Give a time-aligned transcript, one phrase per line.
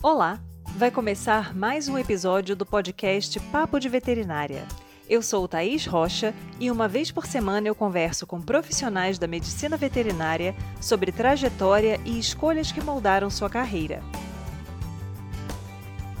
[0.00, 0.38] Olá!
[0.76, 4.64] Vai começar mais um episódio do podcast Papo de Veterinária.
[5.10, 9.76] Eu sou Thaís Rocha e uma vez por semana eu converso com profissionais da medicina
[9.76, 14.00] veterinária sobre trajetória e escolhas que moldaram sua carreira.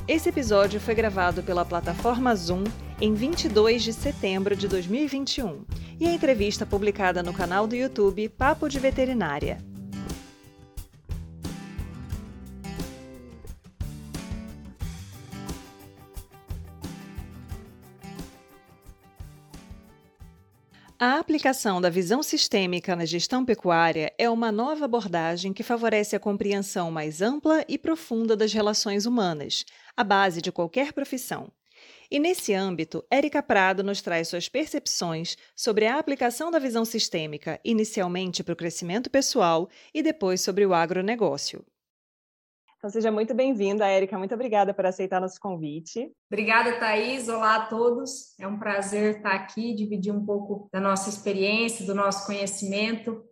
[0.08, 2.64] Esse episódio foi gravado pela plataforma Zoom
[3.00, 5.64] em 22 de setembro de 2021
[6.00, 9.67] e a entrevista publicada no canal do YouTube Papo de Veterinária.
[21.00, 26.18] A aplicação da visão sistêmica na gestão pecuária é uma nova abordagem que favorece a
[26.18, 29.64] compreensão mais ampla e profunda das relações humanas,
[29.96, 31.52] a base de qualquer profissão.
[32.10, 37.60] E nesse âmbito, Érica Prado nos traz suas percepções sobre a aplicação da visão sistêmica,
[37.64, 41.64] inicialmente para o crescimento pessoal e depois sobre o agronegócio.
[42.78, 44.16] Então, seja muito bem-vinda, Érica.
[44.16, 46.12] Muito obrigada por aceitar nosso convite.
[46.30, 47.28] Obrigada, Thaís.
[47.28, 48.38] Olá a todos.
[48.38, 53.24] É um prazer estar aqui, dividir um pouco da nossa experiência, do nosso conhecimento.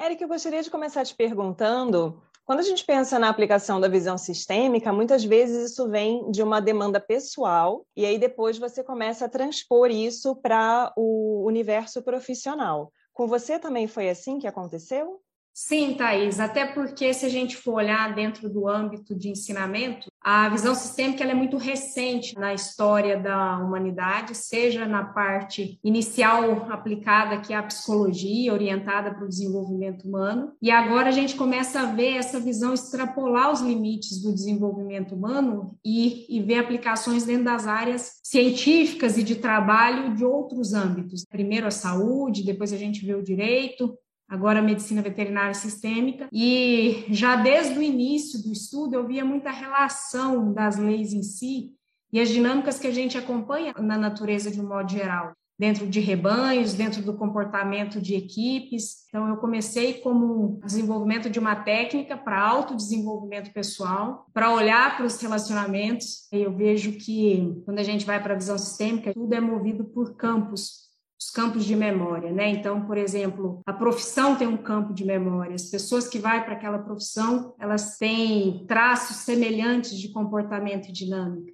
[0.00, 4.18] Érica, eu gostaria de começar te perguntando quando a gente pensa na aplicação da visão
[4.18, 9.28] sistêmica, muitas vezes isso vem de uma demanda pessoal, e aí depois você começa a
[9.28, 12.92] transpor isso para o universo profissional.
[13.12, 15.20] Com você também foi assim que aconteceu?
[15.54, 20.48] Sim, Thais, até porque se a gente for olhar dentro do âmbito de ensinamento, a
[20.48, 27.52] visão sistêmica é muito recente na história da humanidade, seja na parte inicial aplicada, que
[27.52, 32.16] é a psicologia, orientada para o desenvolvimento humano, e agora a gente começa a ver
[32.16, 38.20] essa visão extrapolar os limites do desenvolvimento humano e, e ver aplicações dentro das áreas
[38.22, 41.24] científicas e de trabalho de outros âmbitos.
[41.28, 43.98] Primeiro a saúde, depois a gente vê o direito,
[44.32, 50.54] agora medicina veterinária sistêmica, e já desde o início do estudo eu via muita relação
[50.54, 51.74] das leis em si
[52.10, 56.00] e as dinâmicas que a gente acompanha na natureza de um modo geral, dentro de
[56.00, 59.06] rebanhos, dentro do comportamento de equipes.
[59.08, 65.20] Então eu comecei como desenvolvimento de uma técnica para autodesenvolvimento pessoal, para olhar para os
[65.20, 66.26] relacionamentos.
[66.32, 70.16] Eu vejo que quando a gente vai para a visão sistêmica, tudo é movido por
[70.16, 70.90] campos
[71.22, 72.48] os campos de memória, né?
[72.48, 75.54] Então, por exemplo, a profissão tem um campo de memória.
[75.54, 81.52] As pessoas que vão para aquela profissão, elas têm traços semelhantes de comportamento e dinâmica.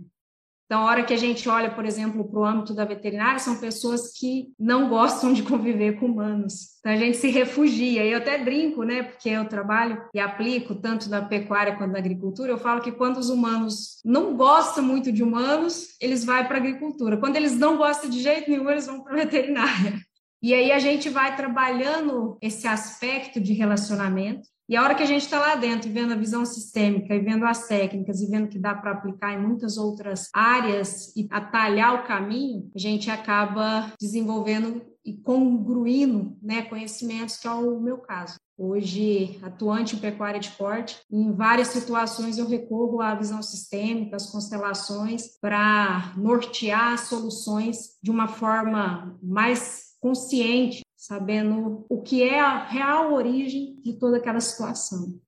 [0.69, 3.59] Então, a hora que a gente olha, por exemplo, para o âmbito da veterinária, são
[3.59, 6.77] pessoas que não gostam de conviver com humanos.
[6.81, 8.05] Então, a gente se refugia.
[8.05, 9.03] Eu até brinco, né?
[9.03, 12.53] Porque eu trabalho e aplico tanto na pecuária quanto na agricultura.
[12.53, 16.61] Eu falo que quando os humanos não gostam muito de humanos, eles vão para a
[16.61, 17.17] agricultura.
[17.17, 19.99] Quando eles não gostam de jeito nenhum, eles vão para a veterinária.
[20.43, 25.07] E aí a gente vai trabalhando esse aspecto de relacionamento e a hora que a
[25.07, 28.59] gente está lá dentro, vendo a visão sistêmica e vendo as técnicas e vendo que
[28.59, 34.83] dá para aplicar em muitas outras áreas e atalhar o caminho, a gente acaba desenvolvendo
[35.03, 38.35] e congruindo né, conhecimentos, que é o meu caso.
[38.59, 44.31] Hoje, atuante em pecuária de corte, em várias situações eu recorro à visão sistêmica, às
[44.31, 53.15] constelações, para nortear soluções de uma forma mais consciente sabendo o que é a real
[53.15, 55.21] origem de toda aquela situação.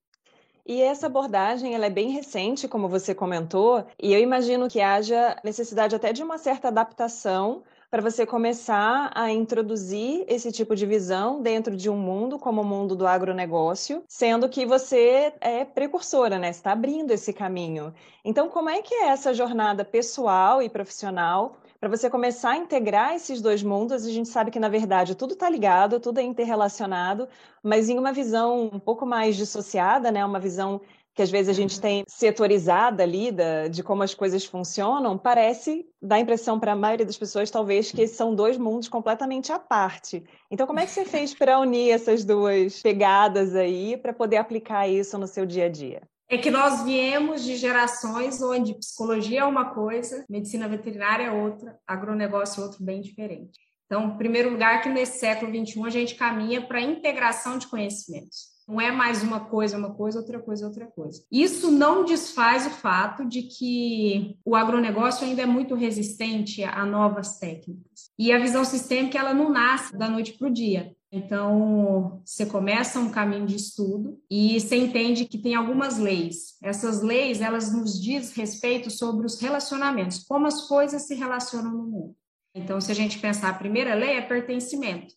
[0.66, 5.36] E essa abordagem ela é bem recente, como você comentou, e eu imagino que haja
[5.42, 11.42] necessidade até de uma certa adaptação para você começar a introduzir esse tipo de visão
[11.42, 16.50] dentro de um mundo como o mundo do agronegócio, sendo que você é precursora, né?
[16.50, 17.92] Está abrindo esse caminho.
[18.24, 23.14] Então, como é que é essa jornada pessoal e profissional para você começar a integrar
[23.14, 24.04] esses dois mundos.
[24.04, 27.26] A gente sabe que, na verdade, tudo está ligado, tudo é interrelacionado,
[27.62, 30.22] mas em uma visão um pouco mais dissociada, né?
[30.24, 30.80] uma visão
[31.14, 35.84] que às vezes a gente tem setorizada ali da, de como as coisas funcionam, parece
[36.00, 39.58] dar a impressão para a maioria das pessoas, talvez, que são dois mundos completamente à
[39.58, 40.22] parte.
[40.50, 44.86] Então, como é que você fez para unir essas duas pegadas aí, para poder aplicar
[44.86, 46.02] isso no seu dia a dia?
[46.30, 51.76] É que nós viemos de gerações onde psicologia é uma coisa, medicina veterinária é outra,
[51.84, 53.58] agronegócio é outro bem diferente.
[53.84, 57.66] Então, em primeiro lugar, que nesse século XXI a gente caminha para a integração de
[57.66, 58.50] conhecimentos.
[58.68, 61.20] Não é mais uma coisa, uma coisa, outra coisa, outra coisa.
[61.32, 67.40] Isso não desfaz o fato de que o agronegócio ainda é muito resistente a novas
[67.40, 68.12] técnicas.
[68.16, 70.94] E a visão sistêmica, ela não nasce da noite para o dia.
[71.12, 76.56] Então, você começa um caminho de estudo e você entende que tem algumas leis.
[76.62, 81.86] Essas leis, elas nos diz respeito sobre os relacionamentos, como as coisas se relacionam no
[81.86, 82.16] mundo.
[82.54, 85.12] Então, se a gente pensar, a primeira lei é pertencimento.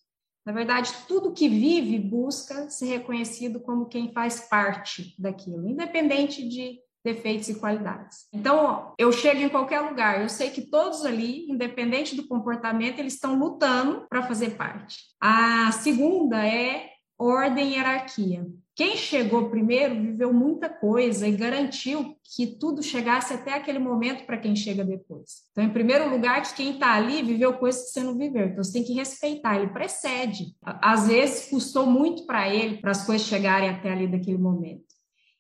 [0.45, 6.79] Na verdade, tudo que vive busca ser reconhecido como quem faz parte daquilo, independente de
[7.03, 8.27] defeitos e qualidades.
[8.31, 13.13] Então, eu chego em qualquer lugar, eu sei que todos ali, independente do comportamento, eles
[13.13, 14.97] estão lutando para fazer parte.
[15.19, 18.45] A segunda é ordem e hierarquia.
[18.75, 24.37] Quem chegou primeiro viveu muita coisa e garantiu que tudo chegasse até aquele momento para
[24.37, 25.43] quem chega depois.
[25.51, 28.47] Então, em primeiro lugar, que quem está ali viveu coisas que você não viveu.
[28.47, 30.55] Então, você tem que respeitar, ele precede.
[30.63, 34.85] Às vezes, custou muito para ele, para as coisas chegarem até ali daquele momento.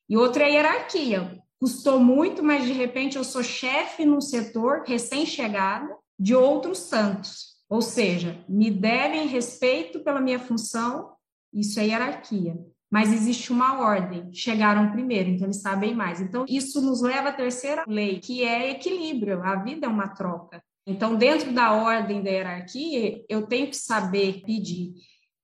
[0.07, 1.42] E outra é a hierarquia.
[1.63, 7.53] Custou muito, mas de repente eu sou chefe num setor recém-chegado de outros tantos.
[7.69, 11.13] Ou seja, me devem respeito pela minha função,
[11.53, 12.53] isso é hierarquia
[12.91, 14.31] mas existe uma ordem.
[14.31, 16.21] Chegaram primeiro, então eles sabem mais.
[16.21, 19.41] Então, isso nos leva à terceira lei, que é equilíbrio.
[19.41, 20.61] A vida é uma troca.
[20.85, 24.93] Então, dentro da ordem da hierarquia, eu tenho que saber pedir.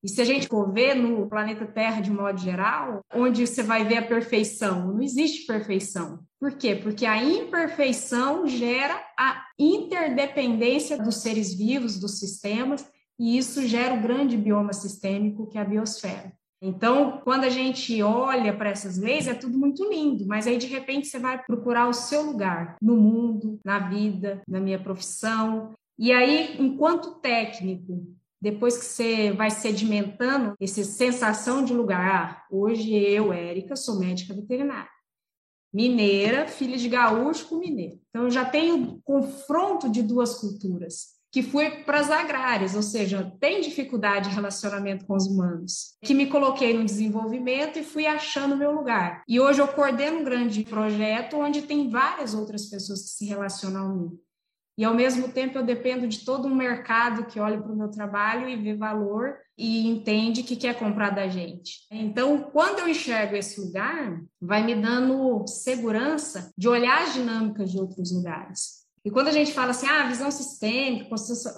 [0.04, 3.84] E se a gente for ver no planeta Terra de modo geral, onde você vai
[3.86, 6.20] ver a perfeição, não existe perfeição.
[6.40, 6.74] Por quê?
[6.76, 14.02] Porque a imperfeição gera a interdependência dos seres vivos, dos sistemas, e isso gera o
[14.02, 16.32] grande bioma sistêmico que é a biosfera.
[16.62, 20.68] Então, quando a gente olha para essas leis, é tudo muito lindo, mas aí de
[20.68, 25.74] repente você vai procurar o seu lugar no mundo, na vida, na minha profissão.
[25.98, 32.94] E aí, enquanto técnico, depois que você vai sedimentando essa sensação de lugar, ah, hoje
[32.94, 34.90] eu, Érica, sou médica veterinária.
[35.74, 38.00] Mineira, filha de gaúcho com mineiro.
[38.10, 43.32] Então, eu já tenho confronto de duas culturas que fui para as agrárias, ou seja,
[43.40, 48.58] tem dificuldade de relacionamento com os humanos, que me coloquei no desenvolvimento e fui achando
[48.58, 49.24] meu lugar.
[49.28, 53.86] E hoje eu coordeno um grande projeto onde tem várias outras pessoas que se relacionam
[53.86, 54.20] a mim.
[54.80, 57.92] E ao mesmo tempo eu dependo de todo um mercado que olha para o meu
[57.92, 61.86] trabalho e vê valor e entende que quer comprar da gente.
[61.92, 67.78] Então, quando eu enxergo esse lugar, vai me dando segurança de olhar as dinâmicas de
[67.78, 68.80] outros lugares.
[69.04, 71.14] E quando a gente fala assim, ah, visão sistêmica,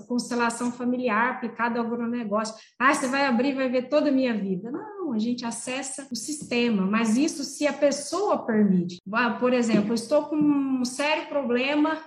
[0.07, 4.71] constelação familiar aplicada ao agronegócio, ah, você vai abrir vai ver toda a minha vida.
[4.71, 8.97] Não, a gente acessa o sistema, mas isso se a pessoa permite.
[9.13, 12.01] Ah, por exemplo, eu estou com um sério problema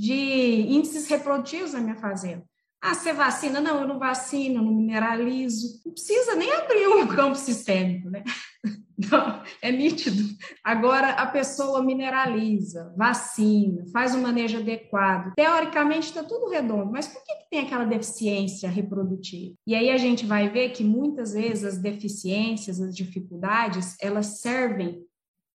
[0.00, 2.42] de índices reprodutivos na minha fazenda.
[2.82, 3.60] Ah, você vacina?
[3.60, 5.78] Não, eu não vacino, não mineralizo.
[5.84, 8.24] Não precisa nem abrir um campo sistêmico, né?
[9.10, 10.22] Não, é nítido.
[10.62, 15.32] Agora, a pessoa mineraliza, vacina, faz um manejo adequado.
[15.34, 19.54] Teoricamente, está tudo redondo, mas por que, que tem aquela deficiência reprodutiva?
[19.66, 25.02] E aí a gente vai ver que muitas vezes as deficiências, as dificuldades, elas servem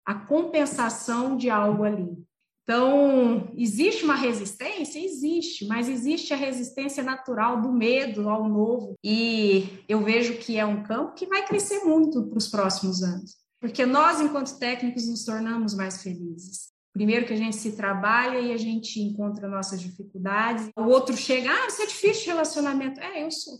[0.03, 2.18] a compensação de algo ali.
[2.65, 5.00] Então, existe uma resistência?
[5.00, 8.95] Existe, mas existe a resistência natural do medo ao novo.
[9.03, 13.35] E eu vejo que é um campo que vai crescer muito para os próximos anos.
[13.62, 16.73] Porque nós, enquanto técnicos, nos tornamos mais felizes.
[16.91, 20.67] Primeiro que a gente se trabalha e a gente encontra nossas dificuldades.
[20.75, 23.00] O outro chega, ah, você é difícil de relacionamento.
[23.00, 23.59] É, eu sou.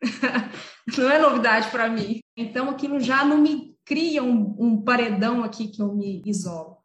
[0.98, 2.20] não é novidade para mim.
[2.36, 6.75] Então, aquilo já não me cria um, um paredão aqui que eu me isolo.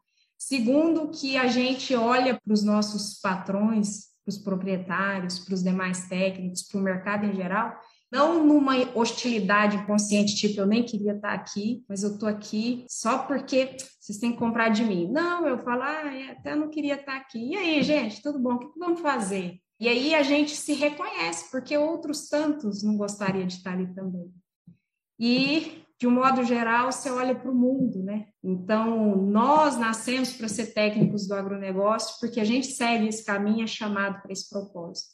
[0.41, 6.07] Segundo, que a gente olha para os nossos patrões, para os proprietários, para os demais
[6.09, 7.79] técnicos, para o mercado em geral,
[8.11, 13.19] não numa hostilidade consciente, tipo, eu nem queria estar aqui, mas eu estou aqui só
[13.19, 15.07] porque vocês têm que comprar de mim.
[15.11, 17.51] Não, eu falo, ah, é, até não queria estar aqui.
[17.51, 18.55] E aí, gente, tudo bom?
[18.55, 19.59] O que vamos fazer?
[19.79, 24.33] E aí a gente se reconhece, porque outros tantos não gostariam de estar ali também.
[25.19, 28.25] E de um modo geral, você olha para o mundo, né?
[28.43, 33.67] Então, nós nascemos para ser técnicos do agronegócio porque a gente segue esse caminho, é
[33.67, 35.11] chamado para esse propósito.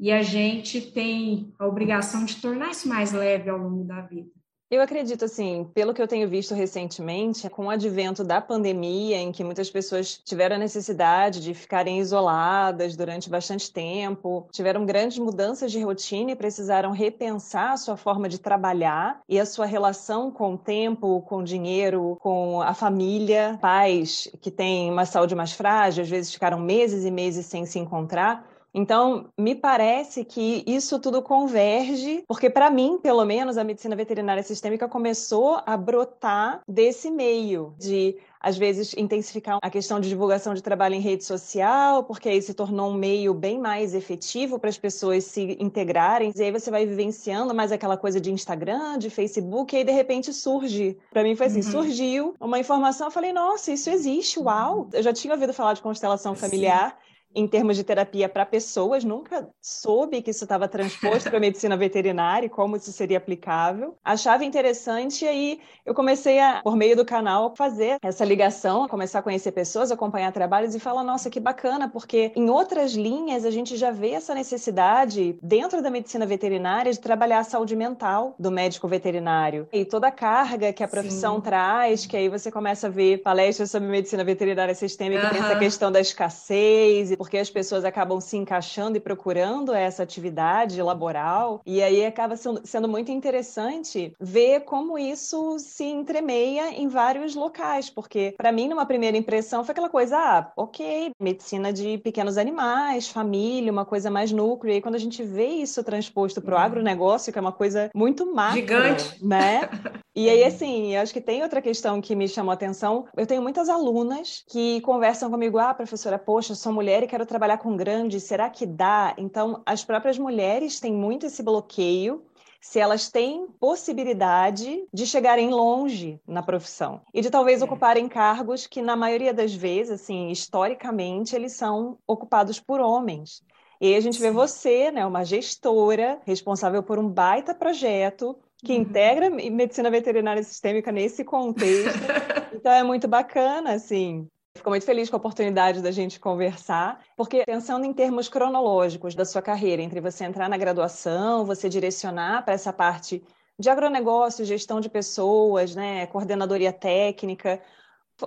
[0.00, 4.30] E a gente tem a obrigação de tornar isso mais leve ao longo da vida.
[4.72, 9.30] Eu acredito, assim, pelo que eu tenho visto recentemente, com o advento da pandemia, em
[9.30, 15.70] que muitas pessoas tiveram a necessidade de ficarem isoladas durante bastante tempo, tiveram grandes mudanças
[15.70, 20.54] de rotina e precisaram repensar a sua forma de trabalhar e a sua relação com
[20.54, 23.58] o tempo, com o dinheiro, com a família.
[23.60, 27.78] Pais que têm uma saúde mais frágil, às vezes ficaram meses e meses sem se
[27.78, 28.50] encontrar.
[28.74, 34.42] Então, me parece que isso tudo converge, porque para mim, pelo menos, a medicina veterinária
[34.42, 40.62] sistêmica começou a brotar desse meio de às vezes intensificar a questão de divulgação de
[40.62, 44.76] trabalho em rede social, porque aí se tornou um meio bem mais efetivo para as
[44.76, 46.32] pessoas se integrarem.
[46.34, 49.92] E aí você vai vivenciando mais aquela coisa de Instagram, de Facebook, e aí de
[49.92, 50.98] repente surge.
[51.12, 51.70] Para mim foi assim, uhum.
[51.70, 54.88] surgiu uma informação, eu falei, nossa, isso existe, uau!
[54.92, 56.98] Eu já tinha ouvido falar de constelação familiar.
[56.98, 61.40] Sim em termos de terapia para pessoas, nunca soube que isso estava transposto para a
[61.40, 63.96] medicina veterinária e como isso seria aplicável.
[64.04, 69.20] Achava interessante e aí eu comecei a, por meio do canal, fazer essa ligação, começar
[69.20, 73.50] a conhecer pessoas, acompanhar trabalhos e falar, nossa, que bacana, porque em outras linhas a
[73.50, 78.50] gente já vê essa necessidade dentro da medicina veterinária de trabalhar a saúde mental do
[78.50, 81.42] médico veterinário e toda a carga que a profissão Sim.
[81.42, 85.30] traz, que aí você começa a ver palestras sobre medicina veterinária sistêmica, uhum.
[85.30, 90.82] tem essa questão da escassez porque as pessoas acabam se encaixando e procurando essa atividade
[90.82, 91.60] laboral.
[91.64, 98.34] E aí acaba sendo muito interessante ver como isso se entremeia em vários locais, porque
[98.36, 103.70] para mim, numa primeira impressão, foi aquela coisa, ah, ok, medicina de pequenos animais, família,
[103.70, 104.72] uma coisa mais núcleo.
[104.72, 106.64] E aí, quando a gente vê isso transposto para o uhum.
[106.64, 109.24] agronegócio, que é uma coisa muito macro, Gigante.
[109.24, 109.60] né?
[110.14, 113.06] E aí, assim, eu acho que tem outra questão que me chamou a atenção.
[113.16, 117.58] Eu tenho muitas alunas que conversam comigo, ah, professora, poxa, sou mulher e quero trabalhar
[117.58, 119.14] com grandes, será que dá?
[119.18, 122.24] Então, as próprias mulheres têm muito esse bloqueio
[122.58, 127.64] se elas têm possibilidade de chegarem longe na profissão e de talvez é.
[127.66, 133.42] ocuparem cargos que na maioria das vezes, assim, historicamente, eles são ocupados por homens.
[133.78, 134.22] E aí a gente Sim.
[134.22, 138.80] vê você, né, uma gestora responsável por um baita projeto que uhum.
[138.80, 141.98] integra medicina veterinária sistêmica nesse contexto.
[142.54, 144.26] então é muito bacana, assim.
[144.56, 149.24] Fico muito feliz com a oportunidade da gente conversar, porque pensando em termos cronológicos da
[149.24, 153.22] sua carreira, entre você entrar na graduação, você direcionar para essa parte
[153.58, 157.62] de agronegócio, gestão de pessoas, né, coordenadoria técnica,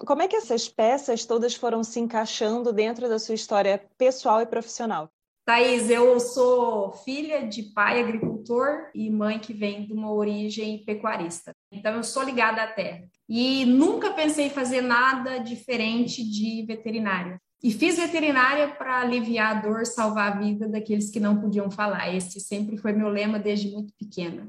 [0.05, 4.45] como é que essas peças todas foram se encaixando dentro da sua história pessoal e
[4.45, 5.09] profissional?
[5.45, 11.51] Thaís, eu sou filha de pai agricultor e mãe que vem de uma origem pecuarista.
[11.71, 13.07] Então, eu sou ligada à terra.
[13.27, 17.39] E nunca pensei em fazer nada diferente de veterinária.
[17.63, 22.13] E fiz veterinária para aliviar a dor, salvar a vida daqueles que não podiam falar.
[22.13, 24.47] Esse sempre foi meu lema desde muito pequena.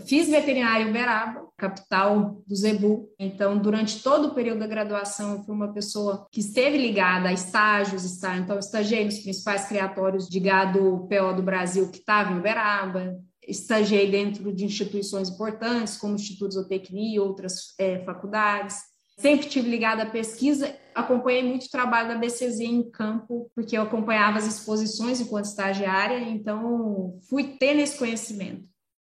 [0.00, 3.08] Fiz veterinária em Uberaba, capital do Zebu.
[3.18, 7.32] Então, durante todo o período da graduação, eu fui uma pessoa que esteve ligada a
[7.32, 12.38] estágios, está, então, estagiei nos principais criatórios de gado PO do Brasil que estava em
[12.38, 18.76] Uberaba, estagiei dentro de instituições importantes, como o Instituto Zootecnia e outras é, faculdades.
[19.18, 23.82] Sempre tive ligada à pesquisa, acompanhei muito o trabalho da BCZ em campo, porque eu
[23.82, 28.68] acompanhava as exposições enquanto estagiária, então fui tendo esse conhecimento.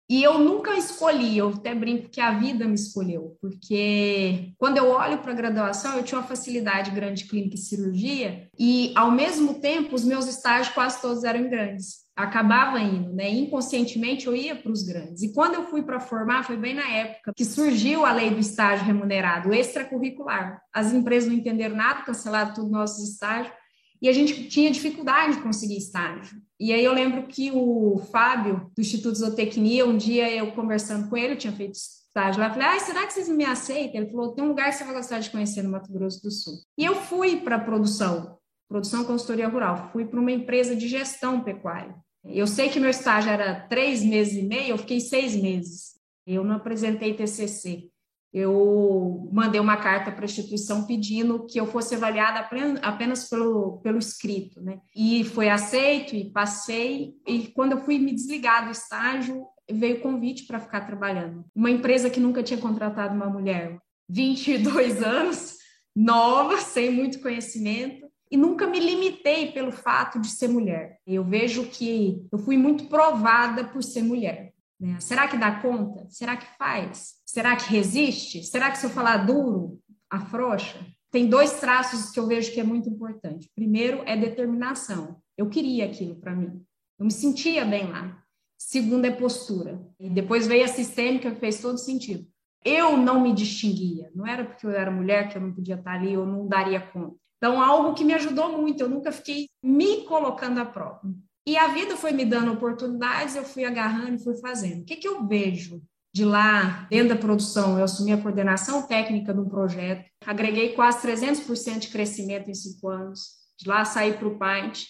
[0.09, 4.87] E eu nunca escolhi, eu até brinco que a vida me escolheu, porque quando eu
[4.87, 9.11] olho para a graduação, eu tinha uma facilidade grande de clínica e cirurgia, e ao
[9.11, 12.06] mesmo tempo, os meus estágios quase todos eram grandes.
[12.17, 13.29] Acabava indo, né?
[13.29, 15.21] Inconscientemente eu ia para os grandes.
[15.21, 18.39] E quando eu fui para formar, foi bem na época que surgiu a lei do
[18.39, 20.59] estágio remunerado extracurricular.
[20.73, 23.53] As empresas não entenderam nada, cancelaram todos os nossos estágios
[24.01, 26.41] e a gente tinha dificuldade de conseguir estágio.
[26.59, 31.17] E aí eu lembro que o Fábio, do Instituto Zootecnia, um dia eu conversando com
[31.17, 34.01] ele, eu tinha feito estágio lá, falei, ah, será que vocês me aceitam?
[34.01, 36.31] Ele falou, tem um lugar que você vai gostar de conhecer no Mato Grosso do
[36.31, 36.53] Sul.
[36.77, 41.41] E eu fui para a produção, produção consultoria rural, fui para uma empresa de gestão
[41.41, 41.95] pecuária.
[42.29, 45.95] Eu sei que meu estágio era três meses e meio, eu fiquei seis meses.
[46.25, 47.89] Eu não apresentei TCC
[48.33, 52.47] eu mandei uma carta para a instituição pedindo que eu fosse avaliada
[52.83, 54.79] apenas pelo, pelo escrito, né?
[54.95, 57.15] E foi aceito e passei.
[57.25, 61.45] E quando eu fui me desligar do estágio, veio convite para ficar trabalhando.
[61.55, 63.79] Uma empresa que nunca tinha contratado uma mulher,
[64.09, 65.55] 22 anos,
[65.95, 68.06] nova, sem muito conhecimento.
[68.29, 70.99] E nunca me limitei pelo fato de ser mulher.
[71.05, 74.53] Eu vejo que eu fui muito provada por ser mulher.
[74.79, 74.99] Né?
[74.99, 76.05] Será que dá conta?
[76.09, 77.15] Será que faz?
[77.25, 78.43] Será que resiste?
[78.43, 79.79] Será que se eu falar duro,
[80.09, 80.85] afrouxa?
[81.11, 83.49] Tem dois traços que eu vejo que é muito importante.
[83.55, 85.21] Primeiro é determinação.
[85.37, 86.61] Eu queria aquilo para mim.
[86.99, 88.21] Eu me sentia bem lá.
[88.57, 89.81] Segundo é postura.
[89.99, 92.27] E depois veio a sistêmica que fez todo sentido.
[92.65, 94.11] Eu não me distinguia.
[94.13, 96.81] Não era porque eu era mulher que eu não podia estar ali ou não daria
[96.81, 97.15] conta.
[97.37, 98.81] Então, algo que me ajudou muito.
[98.81, 101.01] Eu nunca fiquei me colocando à prova.
[101.47, 104.81] E a vida foi me dando oportunidades, eu fui agarrando e fui fazendo.
[104.81, 105.81] O que, que eu vejo
[106.13, 107.77] de lá, dentro da produção?
[107.77, 112.89] Eu assumi a coordenação técnica de um projeto, agreguei quase 300% de crescimento em cinco
[112.89, 113.37] anos.
[113.57, 114.83] De lá saí para o Paint,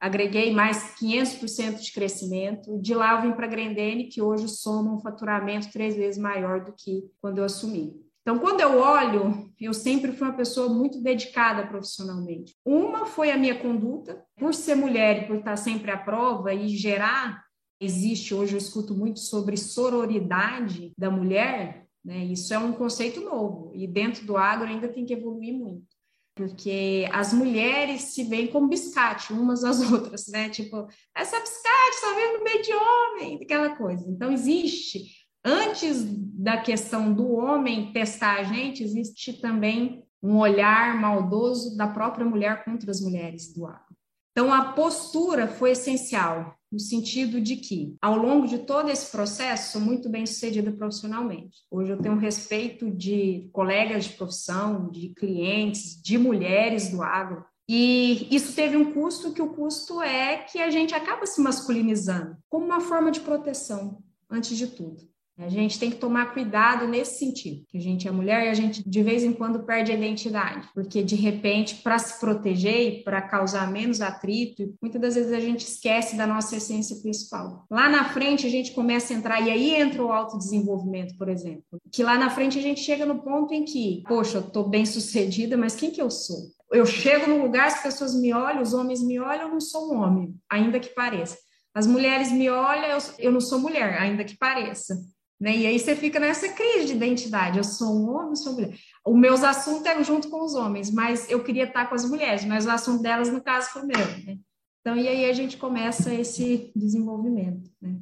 [0.00, 2.80] agreguei mais 500% de crescimento.
[2.80, 6.64] De lá eu vim para a Grendene, que hoje soma um faturamento três vezes maior
[6.64, 8.05] do que quando eu assumi.
[8.26, 12.56] Então, quando eu olho, eu sempre fui uma pessoa muito dedicada profissionalmente.
[12.64, 16.66] Uma foi a minha conduta, por ser mulher e por estar sempre à prova e
[16.70, 17.44] gerar.
[17.80, 22.24] Existe hoje, eu escuto muito sobre sororidade da mulher, né?
[22.24, 25.86] Isso é um conceito novo e dentro do agro ainda tem que evoluir muito.
[26.34, 30.48] porque as mulheres se veem como biscate umas às outras, né?
[30.48, 34.04] Tipo, essa biscate só vive no meio de homem, aquela coisa.
[34.10, 41.76] Então, existe, antes da questão do homem testar a gente, existe também um olhar maldoso
[41.76, 43.96] da própria mulher contra as mulheres do agro.
[44.32, 49.72] Então, a postura foi essencial, no sentido de que, ao longo de todo esse processo,
[49.72, 51.58] sou muito bem sucedida profissionalmente.
[51.70, 57.44] Hoje eu tenho respeito de colegas de profissão, de clientes, de mulheres do agro.
[57.68, 62.36] E isso teve um custo, que o custo é que a gente acaba se masculinizando
[62.48, 65.15] como uma forma de proteção, antes de tudo.
[65.38, 68.54] A gente tem que tomar cuidado nesse sentido, que a gente é mulher e a
[68.54, 73.02] gente de vez em quando perde a identidade, porque de repente, para se proteger e
[73.02, 77.66] para causar menos atrito, muitas das vezes a gente esquece da nossa essência principal.
[77.70, 81.64] Lá na frente a gente começa a entrar, e aí entra o autodesenvolvimento, por exemplo,
[81.92, 84.86] que lá na frente a gente chega no ponto em que, poxa, eu estou bem
[84.86, 86.38] sucedida, mas quem que eu sou?
[86.72, 89.92] Eu chego num lugar, as pessoas me olham, os homens me olham, eu não sou
[89.92, 91.36] um homem, ainda que pareça.
[91.74, 94.96] As mulheres me olham, eu, eu não sou mulher, ainda que pareça.
[95.38, 95.56] Né?
[95.56, 97.58] E aí você fica nessa crise de identidade.
[97.58, 98.76] Eu sou um homem, sou mulher.
[99.04, 102.44] O meus assuntos é junto com os homens, mas eu queria estar com as mulheres,
[102.44, 103.98] mas o assunto delas, no caso, foi meu.
[103.98, 104.38] Né?
[104.80, 107.70] Então, e aí a gente começa esse desenvolvimento.
[107.82, 107.96] Né?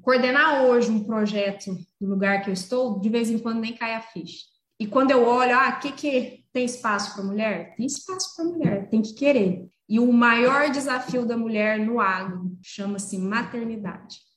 [0.00, 3.94] Coordenar hoje um projeto no lugar que eu estou, de vez em quando nem cai
[3.94, 4.46] a ficha.
[4.80, 7.74] E quando eu olho, ah, que, que tem espaço para mulher?
[7.76, 9.68] Tem espaço para mulher, tem que querer.
[9.88, 14.27] E o maior desafio da mulher no agro chama-se maternidade.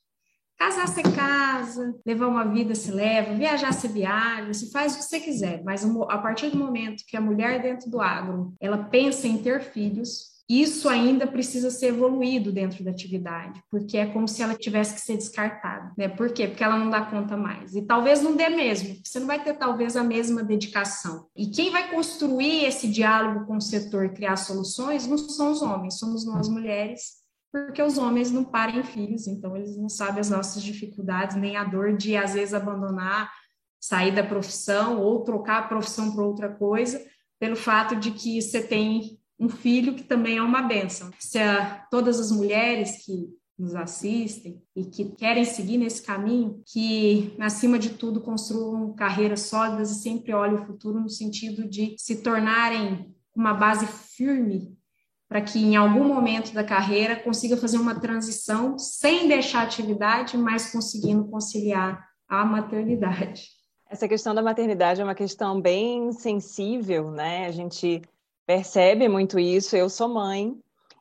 [0.62, 5.04] Casar se casa, levar uma vida se leva, viajar se viaja, se faz o que
[5.04, 9.26] você quiser, mas a partir do momento que a mulher dentro do agro, ela pensa
[9.26, 14.40] em ter filhos, isso ainda precisa ser evoluído dentro da atividade, porque é como se
[14.40, 16.06] ela tivesse que ser descartada, né?
[16.06, 16.46] Por quê?
[16.46, 17.74] Porque ela não dá conta mais.
[17.74, 21.26] E talvez não dê mesmo, você não vai ter talvez a mesma dedicação.
[21.36, 25.98] E quem vai construir esse diálogo com o setor criar soluções não são os homens,
[25.98, 27.21] somos nós mulheres
[27.52, 31.64] porque os homens não parem filhos, então eles não sabem as nossas dificuldades, nem a
[31.64, 33.30] dor de, às vezes, abandonar,
[33.78, 37.04] sair da profissão ou trocar a profissão por outra coisa,
[37.38, 41.10] pelo fato de que você tem um filho que também é uma benção.
[41.18, 47.36] Se a, todas as mulheres que nos assistem e que querem seguir nesse caminho, que,
[47.38, 52.22] acima de tudo, construam carreiras sólidas e sempre olhem o futuro no sentido de se
[52.22, 54.76] tornarem uma base firme
[55.32, 60.36] para que em algum momento da carreira consiga fazer uma transição sem deixar a atividade,
[60.36, 63.46] mas conseguindo conciliar a maternidade.
[63.88, 67.46] Essa questão da maternidade é uma questão bem sensível, né?
[67.46, 68.02] A gente
[68.46, 69.74] percebe muito isso.
[69.74, 70.54] Eu sou mãe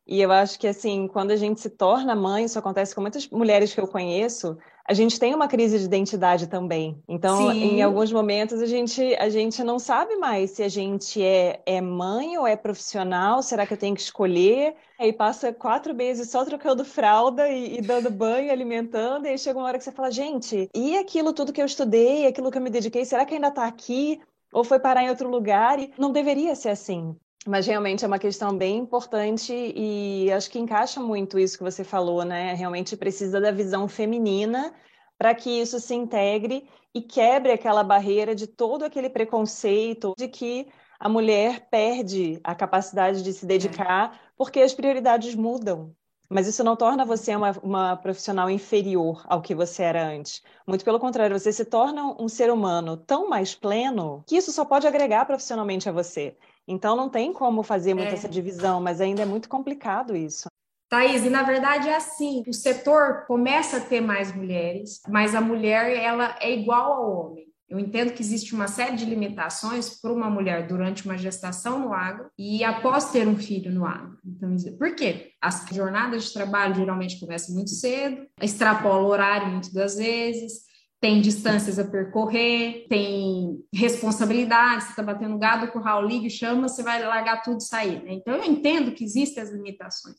[0.08, 3.28] e eu acho que assim, quando a gente se torna mãe, isso acontece com muitas
[3.28, 7.02] mulheres que eu conheço, a gente tem uma crise de identidade também.
[7.08, 7.78] Então, Sim.
[7.78, 11.82] em alguns momentos, a gente, a gente não sabe mais se a gente é, é
[11.82, 14.76] mãe ou é profissional, será que eu tenho que escolher?
[15.00, 19.58] Aí passa quatro meses só trocando fralda e, e dando banho, alimentando, e aí chega
[19.58, 22.62] uma hora que você fala, gente, e aquilo tudo que eu estudei, aquilo que eu
[22.62, 24.20] me dediquei, será que ainda está aqui?
[24.54, 25.80] Ou foi parar em outro lugar?
[25.80, 27.16] E não deveria ser assim.
[27.48, 31.84] Mas realmente é uma questão bem importante e acho que encaixa muito isso que você
[31.84, 32.54] falou, né?
[32.54, 34.74] Realmente precisa da visão feminina
[35.18, 40.68] para que isso se integre e quebre aquela barreira de todo aquele preconceito de que
[41.00, 44.20] a mulher perde a capacidade de se dedicar é.
[44.38, 45.96] porque as prioridades mudam.
[46.30, 50.42] Mas isso não torna você uma, uma profissional inferior ao que você era antes.
[50.66, 54.64] Muito pelo contrário, você se torna um ser humano tão mais pleno que isso só
[54.64, 56.38] pode agregar profissionalmente a você.
[56.72, 58.14] Então não tem como fazer muito é.
[58.14, 60.48] essa divisão, mas ainda é muito complicado isso.
[60.90, 65.42] Thaís, e na verdade é assim, o setor começa a ter mais mulheres, mas a
[65.42, 67.46] mulher ela é igual ao homem.
[67.70, 71.94] Eu entendo que existe uma série de limitações para uma mulher durante uma gestação no
[71.94, 74.18] agro e após ter um filho no agro.
[74.26, 75.32] Então, por quê?
[75.42, 80.66] As jornadas de trabalho geralmente começam muito cedo, extrapola o horário muitas das vezes,
[81.02, 86.84] tem distâncias a percorrer, tem responsabilidades, você está batendo gado, o curral liga, chama, você
[86.84, 88.04] vai largar tudo e sair.
[88.04, 88.14] Né?
[88.14, 90.18] Então, eu entendo que existem as limitações.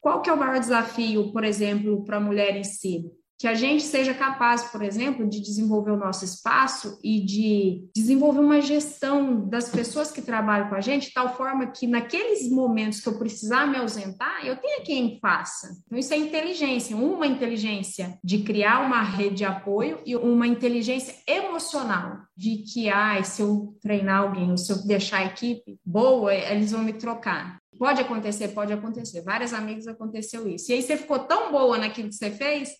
[0.00, 3.04] Qual que é o maior desafio, por exemplo, para a mulher em si?
[3.42, 8.38] Que a gente seja capaz, por exemplo, de desenvolver o nosso espaço e de desenvolver
[8.38, 13.00] uma gestão das pessoas que trabalham com a gente, de tal forma que naqueles momentos
[13.00, 15.76] que eu precisar me ausentar, eu tenha quem faça.
[15.86, 21.16] Então, isso é inteligência, uma inteligência de criar uma rede de apoio e uma inteligência
[21.26, 22.88] emocional de que,
[23.24, 27.58] se eu treinar alguém se eu deixar a equipe boa, eles vão me trocar.
[27.76, 29.20] Pode acontecer, pode acontecer.
[29.22, 30.70] Várias amigas aconteceu isso.
[30.70, 32.70] E aí você ficou tão boa naquilo que você fez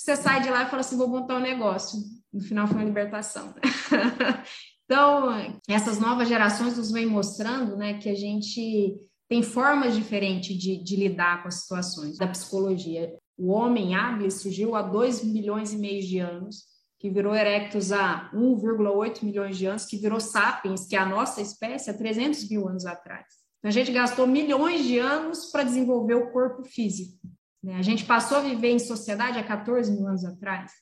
[0.00, 1.98] você sai de lá e fala assim, vou montar um negócio.
[2.32, 3.54] No final foi uma libertação.
[4.90, 10.82] Então, essas novas gerações nos vêm mostrando né, que a gente tem formas diferentes de,
[10.82, 13.16] de lidar com as situações da psicologia.
[13.38, 16.64] O homem hábil surgiu há 2 milhões e meio de anos,
[16.98, 21.40] que virou Erectus há 1,8 milhões de anos, que virou Sapiens, que é a nossa
[21.40, 23.26] espécie, há 300 mil anos atrás.
[23.60, 27.16] Então, a gente gastou milhões de anos para desenvolver o corpo físico.
[27.62, 27.76] Né?
[27.76, 30.72] A gente passou a viver em sociedade há 14 mil anos atrás.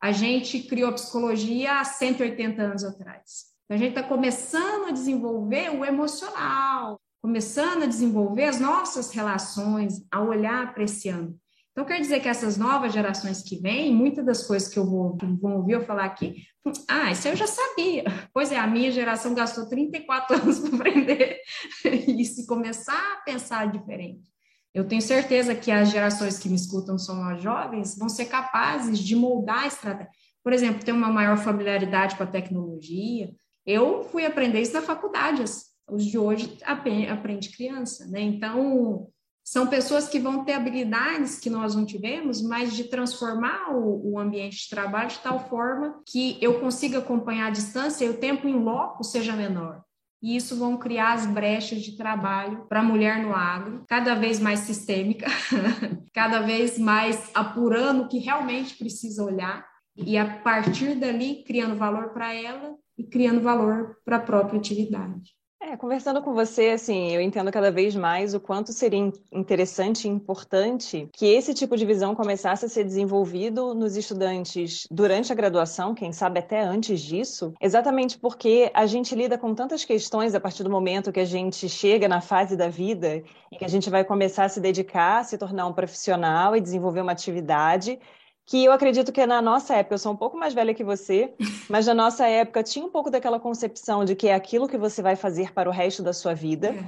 [0.00, 3.46] A gente criou a psicologia há 180 anos atrás.
[3.64, 10.04] Então, a gente está começando a desenvolver o emocional, começando a desenvolver as nossas relações,
[10.10, 11.36] a olhar apreciando.
[11.72, 15.16] Então, quer dizer que essas novas gerações que vêm, muitas das coisas que eu vou,
[15.40, 16.42] vão ouvir eu falar aqui,
[16.88, 18.04] ah, isso eu já sabia.
[18.32, 21.40] Pois é, a minha geração gastou 34 anos para aprender
[21.84, 24.28] e começar a pensar diferente.
[24.74, 28.98] Eu tenho certeza que as gerações que me escutam são mais jovens, vão ser capazes
[28.98, 30.12] de moldar a estratégia.
[30.44, 33.30] Por exemplo, ter uma maior familiaridade com a tecnologia.
[33.66, 35.42] Eu fui aprender isso na faculdade,
[35.90, 38.20] os de hoje aprende criança, né?
[38.20, 39.08] Então,
[39.42, 44.18] são pessoas que vão ter habilidades que nós não tivemos, mas de transformar o, o,
[44.18, 48.46] ambiente de trabalho de tal forma que eu consiga acompanhar a distância e o tempo
[48.46, 49.82] em loco seja menor
[50.20, 54.40] e isso vão criar as brechas de trabalho para a mulher no agro, cada vez
[54.40, 55.26] mais sistêmica,
[56.12, 62.10] cada vez mais apurando o que realmente precisa olhar e a partir dali criando valor
[62.10, 65.37] para ela e criando valor para a própria atividade.
[65.60, 70.10] É, conversando com você, assim, eu entendo cada vez mais o quanto seria interessante e
[70.10, 75.96] importante que esse tipo de visão começasse a ser desenvolvido nos estudantes durante a graduação,
[75.96, 80.62] quem sabe até antes disso, exatamente porque a gente lida com tantas questões a partir
[80.62, 84.04] do momento que a gente chega na fase da vida e que a gente vai
[84.04, 87.98] começar a se dedicar, se tornar um profissional e desenvolver uma atividade
[88.48, 91.34] que eu acredito que na nossa época, eu sou um pouco mais velha que você,
[91.68, 95.02] mas na nossa época tinha um pouco daquela concepção de que é aquilo que você
[95.02, 96.68] vai fazer para o resto da sua vida.
[96.68, 96.84] É.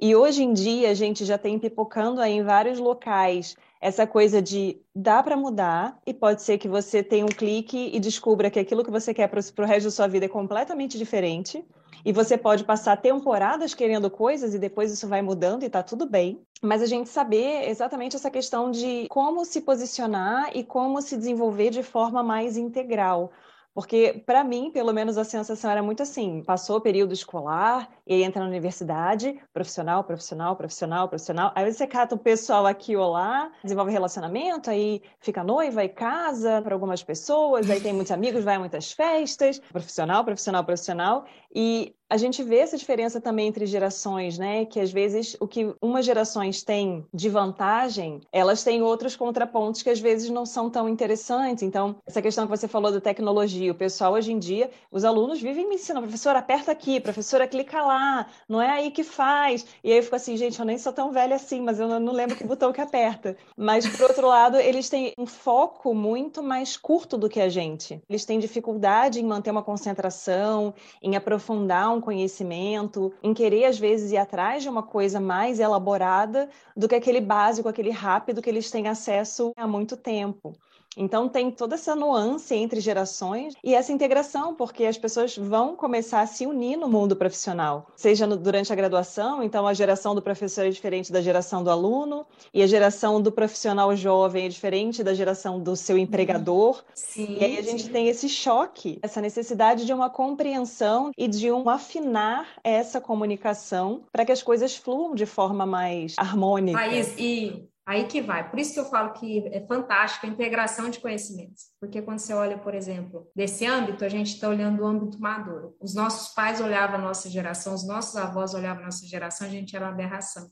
[0.00, 4.42] E hoje em dia a gente já tem pipocando aí em vários locais essa coisa
[4.42, 8.58] de dá para mudar e pode ser que você tenha um clique e descubra que
[8.58, 11.64] aquilo que você quer para o resto da sua vida é completamente diferente.
[12.04, 16.04] E você pode passar temporadas querendo coisas e depois isso vai mudando e está tudo
[16.04, 16.38] bem.
[16.60, 21.70] Mas a gente saber exatamente essa questão de como se posicionar e como se desenvolver
[21.70, 23.32] de forma mais integral.
[23.74, 28.14] Porque, para mim, pelo menos, a sensação era muito assim: passou o período escolar, e
[28.14, 31.52] aí entra na universidade, profissional, profissional, profissional, profissional.
[31.54, 36.62] Aí você cata o pessoal aqui ou lá, desenvolve relacionamento, aí fica noiva e casa
[36.62, 41.24] para algumas pessoas, aí tem muitos amigos, vai a muitas festas, profissional, profissional, profissional.
[41.52, 44.66] E a gente vê essa diferença também entre gerações, né?
[44.66, 49.90] Que às vezes o que umas gerações têm de vantagem, elas têm outros contrapontos que
[49.90, 51.62] às vezes não são tão interessantes.
[51.62, 55.40] Então, essa questão que você falou da tecnologia, o pessoal hoje em dia, os alunos
[55.40, 59.66] vivem me ensinando, professora, aperta aqui, professora, clica lá, não é aí que faz.
[59.82, 62.12] E aí eu fico assim, gente, eu nem sou tão velha assim, mas eu não
[62.12, 63.36] lembro que botão que aperta.
[63.56, 68.00] Mas, por outro lado, eles têm um foco muito mais curto do que a gente.
[68.08, 74.12] Eles têm dificuldade em manter uma concentração, em aprofundar um conhecimento, em querer, às vezes,
[74.12, 78.70] ir atrás de uma coisa mais elaborada do que aquele básico, aquele rápido que eles
[78.70, 80.54] têm acesso há muito tempo.
[80.96, 86.20] Então tem toda essa nuance entre gerações e essa integração, porque as pessoas vão começar
[86.20, 90.22] a se unir no mundo profissional, seja no, durante a graduação, então a geração do
[90.22, 95.02] professor é diferente da geração do aluno, e a geração do profissional jovem é diferente
[95.02, 96.82] da geração do seu empregador.
[96.94, 97.92] Sim, e aí a gente sim.
[97.92, 104.24] tem esse choque, essa necessidade de uma compreensão e de um afinar essa comunicação para
[104.24, 106.78] que as coisas fluam de forma mais harmônica.
[106.78, 108.48] País, e Aí que vai.
[108.48, 111.64] Por isso que eu falo que é fantástico a integração de conhecimentos.
[111.78, 115.76] Porque quando você olha, por exemplo, desse âmbito, a gente está olhando o âmbito maduro.
[115.78, 119.50] Os nossos pais olhavam a nossa geração, os nossos avós olhavam a nossa geração, a
[119.50, 120.48] gente era uma aberração.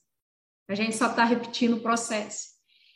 [0.68, 2.52] A gente só está repetindo o processo.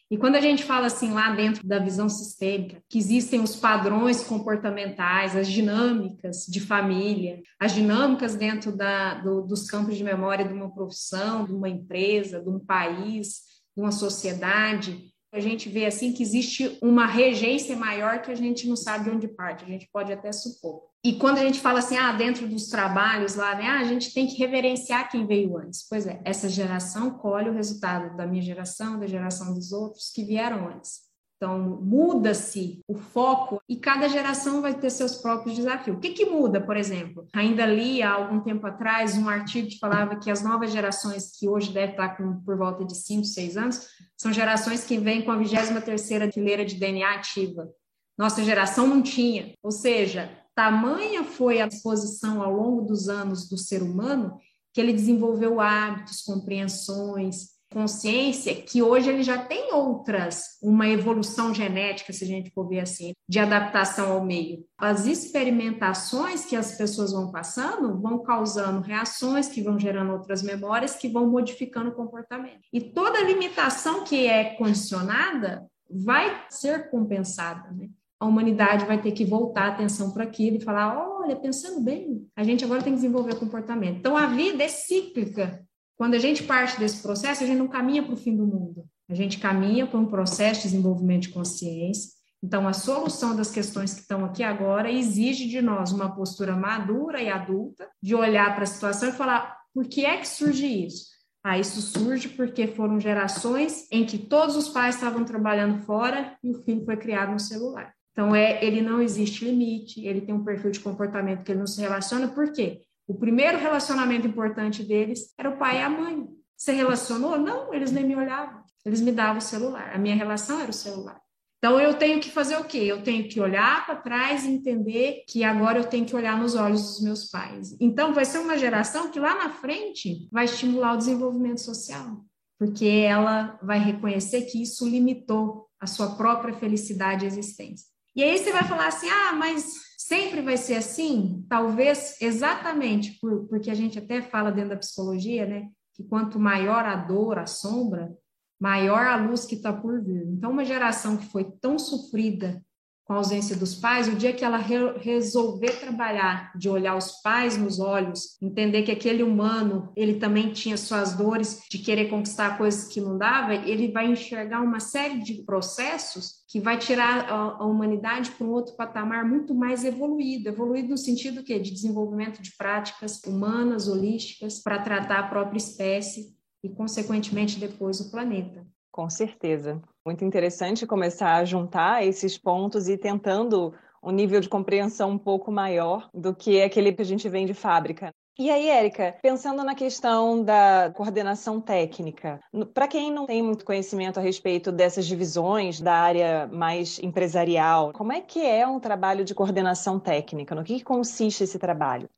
[0.09, 4.23] E quando a gente fala assim lá dentro da visão sistêmica, que existem os padrões
[4.23, 10.55] comportamentais, as dinâmicas de família, as dinâmicas dentro da, do, dos campos de memória de
[10.55, 16.23] uma profissão, de uma empresa, de um país, uma sociedade, a gente vê assim que
[16.23, 20.13] existe uma regência maior que a gente não sabe de onde parte, a gente pode
[20.13, 20.83] até supor.
[21.05, 24.13] E quando a gente fala assim, ah, dentro dos trabalhos lá, né, ah, a gente
[24.13, 25.87] tem que reverenciar quem veio antes.
[25.89, 30.25] Pois é, essa geração colhe o resultado da minha geração, da geração dos outros que
[30.25, 31.06] vieram antes.
[31.37, 35.97] Então, muda-se o foco e cada geração vai ter seus próprios desafios.
[35.97, 37.27] O que, que muda, por exemplo?
[37.35, 41.47] Ainda li há algum tempo atrás um artigo que falava que as novas gerações, que
[41.47, 45.31] hoje deve estar com por volta de 5, 6 anos, são gerações que vêm com
[45.31, 47.69] a 23ª fileira de DNA ativa.
[48.17, 49.53] Nossa geração não tinha.
[49.63, 54.39] Ou seja, tamanha foi a exposição ao longo dos anos do ser humano
[54.73, 62.13] que ele desenvolveu hábitos, compreensões, consciência que hoje ele já tem outras, uma evolução genética,
[62.13, 64.65] se a gente for ver assim, de adaptação ao meio.
[64.79, 70.97] As experimentações que as pessoas vão passando vão causando reações que vão gerando outras memórias
[70.97, 72.61] que vão modificando o comportamento.
[72.73, 77.89] E toda limitação que é condicionada vai ser compensada, né?
[78.19, 82.27] A humanidade vai ter que voltar a atenção para aquilo e falar: olha, pensando bem,
[82.35, 83.99] a gente agora tem que desenvolver comportamento.
[83.99, 85.66] Então, a vida é cíclica
[85.97, 88.85] quando a gente parte desse processo, a gente não caminha para o fim do mundo.
[89.09, 92.11] A gente caminha para um processo de desenvolvimento de consciência.
[92.43, 97.21] Então, a solução das questões que estão aqui agora exige de nós uma postura madura
[97.23, 101.07] e adulta, de olhar para a situação e falar: por que é que surge isso?
[101.43, 106.51] Ah, isso surge porque foram gerações em que todos os pais estavam trabalhando fora e
[106.51, 107.95] o filho foi criado no celular.
[108.11, 111.67] Então, é, ele não existe limite, ele tem um perfil de comportamento que ele não
[111.67, 112.81] se relaciona, por quê?
[113.07, 116.27] O primeiro relacionamento importante deles era o pai e a mãe.
[116.57, 117.39] Você relacionou?
[117.39, 118.63] Não, eles nem me olhavam.
[118.85, 119.95] Eles me davam o celular.
[119.95, 121.21] A minha relação era o celular.
[121.59, 122.79] Então eu tenho que fazer o quê?
[122.79, 126.55] Eu tenho que olhar para trás e entender que agora eu tenho que olhar nos
[126.55, 127.77] olhos dos meus pais.
[127.81, 132.25] Então vai ser uma geração que lá na frente vai estimular o desenvolvimento social,
[132.59, 137.87] porque ela vai reconhecer que isso limitou a sua própria felicidade e existência.
[138.15, 141.45] E aí você vai falar assim: "Ah, mas Sempre vai ser assim?
[141.49, 145.69] Talvez exatamente por, porque a gente até fala dentro da psicologia, né?
[145.97, 148.17] Que quanto maior a dor, a sombra,
[148.61, 150.25] maior a luz que está por vir.
[150.29, 152.65] Então, uma geração que foi tão sofrida
[153.07, 157.13] com a ausência dos pais, o dia que ela re resolver trabalhar, de olhar os
[157.23, 162.59] pais nos olhos, entender que aquele humano, ele também tinha suas dores de querer conquistar
[162.59, 167.35] coisas que não dava, ele vai enxergar uma série de processos que vai tirar a,
[167.59, 172.43] a humanidade para um outro patamar muito mais evoluído, evoluído no sentido que de desenvolvimento
[172.43, 178.67] de práticas humanas, holísticas, para tratar a própria espécie e, consequentemente, depois o planeta.
[178.91, 179.81] Com certeza.
[180.07, 185.51] Muito interessante começar a juntar esses pontos e tentando um nível de compreensão um pouco
[185.51, 188.15] maior do que aquele que a gente vem de fábrica.
[188.39, 192.39] E aí, Érica, pensando na questão da coordenação técnica,
[192.73, 198.13] para quem não tem muito conhecimento a respeito dessas divisões da área mais empresarial, como
[198.13, 200.55] é que é um trabalho de coordenação técnica?
[200.55, 202.09] No que consiste esse trabalho?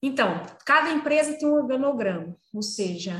[0.00, 3.16] Então, cada empresa tem um organograma, ou seja,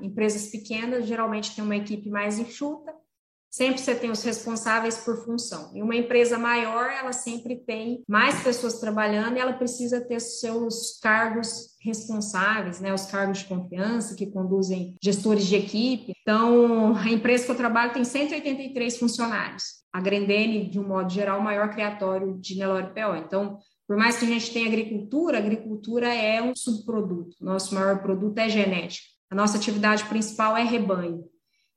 [0.00, 2.94] Empresas pequenas geralmente têm uma equipe mais enxuta,
[3.50, 5.72] sempre você tem os responsáveis por função.
[5.74, 10.98] E uma empresa maior, ela sempre tem mais pessoas trabalhando e ela precisa ter seus
[11.00, 16.12] cargos responsáveis, né, os cargos de confiança que conduzem gestores de equipe.
[16.20, 19.84] Então, a empresa que eu trabalho tem 183 funcionários.
[19.92, 23.16] A Grendene, de um modo geral, o maior criatório de Nelore PO.
[23.24, 27.36] Então, por mais que a gente tenha agricultura, agricultura é um subproduto.
[27.40, 29.06] Nosso maior produto é genética.
[29.30, 31.24] A nossa atividade principal é rebanho.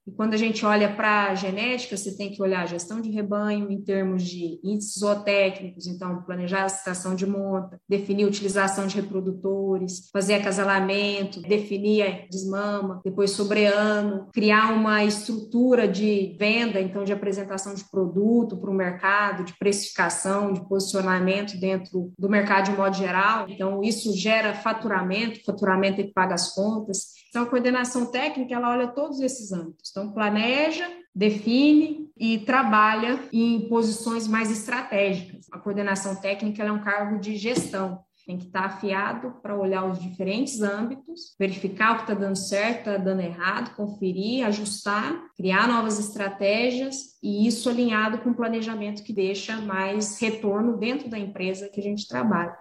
[0.10, 3.12] E quando a gente olha para a genética, você tem que olhar a gestão de
[3.12, 8.88] rebanho em termos de índices zootécnicos, então planejar a citação de monta, definir a utilização
[8.88, 17.14] de reprodutores, fazer acasalamento, definir desmama, depois sobreano, criar uma estrutura de venda, então de
[17.14, 22.98] apresentação de produto para o mercado, de precificação, de posicionamento dentro do mercado de modo
[22.98, 23.46] geral.
[23.48, 27.19] Então isso gera faturamento, faturamento é que paga as contas.
[27.30, 29.92] Então, a coordenação técnica, ela olha todos esses âmbitos.
[29.92, 35.46] Então, planeja, define e trabalha em posições mais estratégicas.
[35.52, 38.04] A coordenação técnica é um cargo de gestão.
[38.26, 42.90] Tem que estar afiado para olhar os diferentes âmbitos, verificar o que está dando certo,
[42.90, 49.14] está dando errado, conferir, ajustar, criar novas estratégias e isso alinhado com o planejamento que
[49.14, 52.56] deixa mais retorno dentro da empresa que a gente trabalha.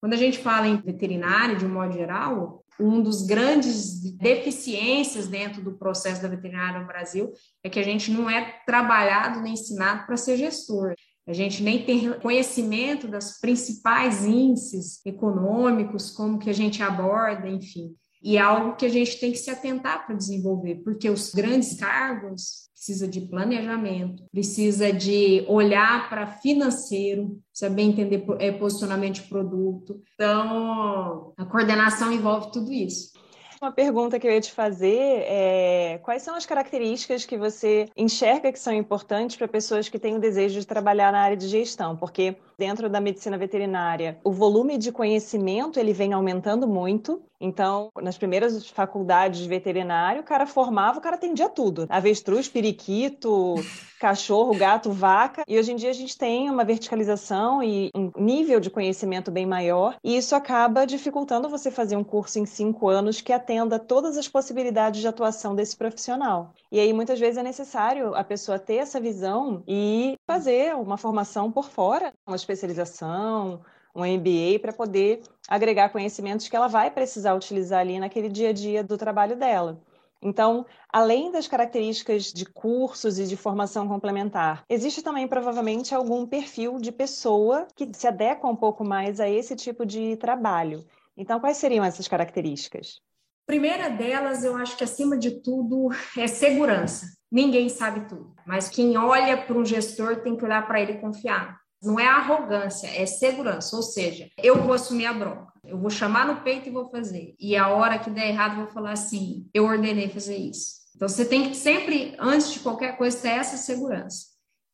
[0.00, 5.62] Quando a gente fala em veterinário, de um modo geral, um dos grandes deficiências dentro
[5.62, 7.32] do processo da veterinária no Brasil
[7.62, 10.94] é que a gente não é trabalhado nem ensinado para ser gestor.
[11.26, 17.94] A gente nem tem conhecimento das principais índices econômicos, como que a gente aborda, enfim.
[18.24, 21.74] E é algo que a gente tem que se atentar para desenvolver, porque os grandes
[21.78, 30.00] cargos precisa de planejamento, precisa de olhar para financeiro, saber entender é, posicionamento de produto.
[30.14, 33.12] Então, a coordenação envolve tudo isso.
[33.60, 38.52] Uma pergunta que eu ia te fazer é quais são as características que você enxerga
[38.52, 41.96] que são importantes para pessoas que têm o desejo de trabalhar na área de gestão?
[41.96, 48.16] Porque dentro da medicina veterinária, o volume de conhecimento ele vem aumentando muito Então, nas
[48.16, 51.86] primeiras faculdades de veterinário, o cara formava, o cara atendia tudo.
[51.90, 53.54] Avestruz, periquito,
[54.00, 55.42] cachorro, gato, vaca.
[55.46, 59.46] E hoje em dia a gente tem uma verticalização e um nível de conhecimento bem
[59.46, 59.96] maior.
[60.02, 64.28] E isso acaba dificultando você fazer um curso em cinco anos que atenda todas as
[64.28, 66.54] possibilidades de atuação desse profissional.
[66.70, 71.50] E aí, muitas vezes, é necessário a pessoa ter essa visão e fazer uma formação
[71.50, 72.12] por fora,
[72.44, 73.62] especialização,
[73.94, 78.52] um MBA para poder agregar conhecimentos que ela vai precisar utilizar ali naquele dia a
[78.52, 79.80] dia do trabalho dela.
[80.22, 86.78] Então, além das características de cursos e de formação complementar, existe também provavelmente algum perfil
[86.78, 90.84] de pessoa que se adequa um pouco mais a esse tipo de trabalho.
[91.14, 93.02] Então, quais seriam essas características?
[93.46, 97.06] Primeira delas, eu acho que acima de tudo é segurança.
[97.30, 101.60] Ninguém sabe tudo, mas quem olha para um gestor tem que olhar para ele confiar.
[101.84, 103.76] Não é arrogância, é segurança.
[103.76, 105.52] Ou seja, eu vou assumir a bronca.
[105.64, 107.34] Eu vou chamar no peito e vou fazer.
[107.38, 110.84] E a hora que der errado, eu vou falar assim: eu ordenei fazer isso.
[110.94, 114.26] Então, você tem que sempre, antes de qualquer coisa, ter essa segurança.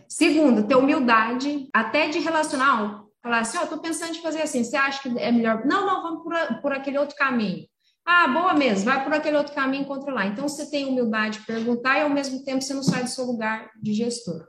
[0.08, 4.64] Segundo, ter humildade, até de relacionar, falar assim: ó, oh, tô pensando em fazer assim,
[4.64, 5.64] você acha que é melhor?
[5.64, 7.66] Não, não, vamos por, por aquele outro caminho.
[8.04, 10.26] Ah, boa mesmo, vai por aquele outro caminho e encontra lá.
[10.26, 13.24] Então, você tem humildade de perguntar e, ao mesmo tempo, você não sai do seu
[13.24, 14.46] lugar de gestor.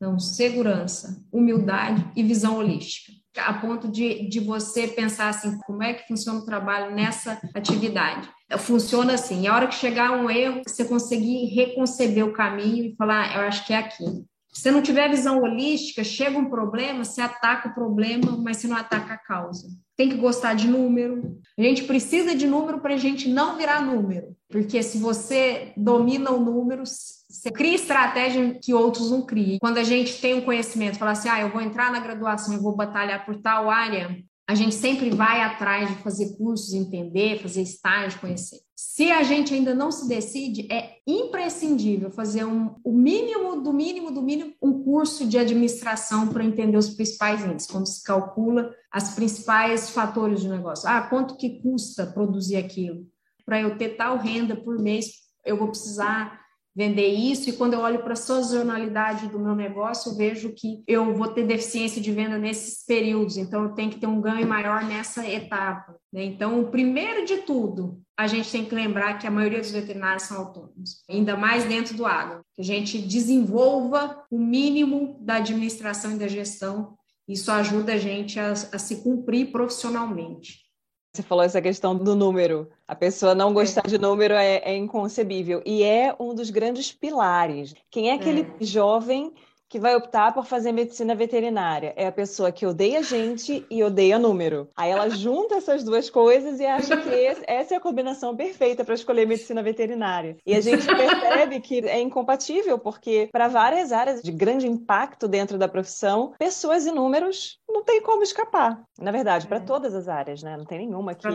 [0.00, 3.12] Então, segurança, humildade e visão holística.
[3.36, 8.26] A ponto de, de você pensar assim, como é que funciona o trabalho nessa atividade?
[8.60, 13.30] Funciona assim, a hora que chegar um erro, você conseguir reconceber o caminho e falar,
[13.30, 14.24] ah, eu acho que é aqui.
[14.52, 18.76] Se não tiver visão holística, chega um problema, você ataca o problema, mas você não
[18.76, 19.68] ataca a causa.
[19.96, 21.38] Tem que gostar de número.
[21.58, 24.34] A gente precisa de número para a gente não virar número.
[24.48, 29.58] Porque se você domina o número, você cria estratégia que outros não criam.
[29.60, 32.60] Quando a gente tem um conhecimento, fala assim, ah, eu vou entrar na graduação, eu
[32.60, 34.18] vou batalhar por tal área,
[34.50, 38.58] a gente sempre vai atrás de fazer cursos, entender, fazer estágio, conhecer.
[38.74, 44.10] Se a gente ainda não se decide, é imprescindível fazer um, o mínimo do mínimo
[44.10, 49.14] do mínimo um curso de administração para entender os principais índices, quando se calcula as
[49.14, 50.88] principais fatores do negócio.
[50.88, 53.06] Ah, quanto que custa produzir aquilo?
[53.46, 55.12] Para eu ter tal renda por mês,
[55.46, 56.39] eu vou precisar
[56.74, 60.82] vender isso, e quando eu olho para a sazonalidade do meu negócio, eu vejo que
[60.86, 64.46] eu vou ter deficiência de venda nesses períodos, então eu tenho que ter um ganho
[64.46, 65.96] maior nessa etapa.
[66.12, 66.24] Né?
[66.24, 70.24] Então, o primeiro de tudo, a gente tem que lembrar que a maioria dos veterinários
[70.24, 76.12] são autônomos, ainda mais dentro do agro, que a gente desenvolva o mínimo da administração
[76.12, 76.94] e da gestão,
[77.26, 80.69] isso ajuda a gente a, a se cumprir profissionalmente.
[81.12, 82.70] Você falou essa questão do número.
[82.86, 83.88] A pessoa não gostar é.
[83.88, 85.60] de número é, é, inconcebível.
[85.66, 87.74] E é um dos grandes pilares.
[87.90, 88.64] Quem é aquele é.
[88.64, 89.32] jovem
[89.70, 91.94] que vai optar por fazer medicina veterinária.
[91.96, 94.68] É a pessoa que odeia gente e odeia número.
[94.76, 97.08] Aí ela junta essas duas coisas e acha que
[97.46, 100.36] essa é a combinação perfeita para escolher medicina veterinária.
[100.44, 105.56] E a gente percebe que é incompatível, porque para várias áreas de grande impacto dentro
[105.56, 108.82] da profissão, pessoas e números não tem como escapar.
[108.98, 109.60] Na verdade, para é.
[109.60, 110.56] todas as áreas, né?
[110.56, 111.28] Não tem nenhuma que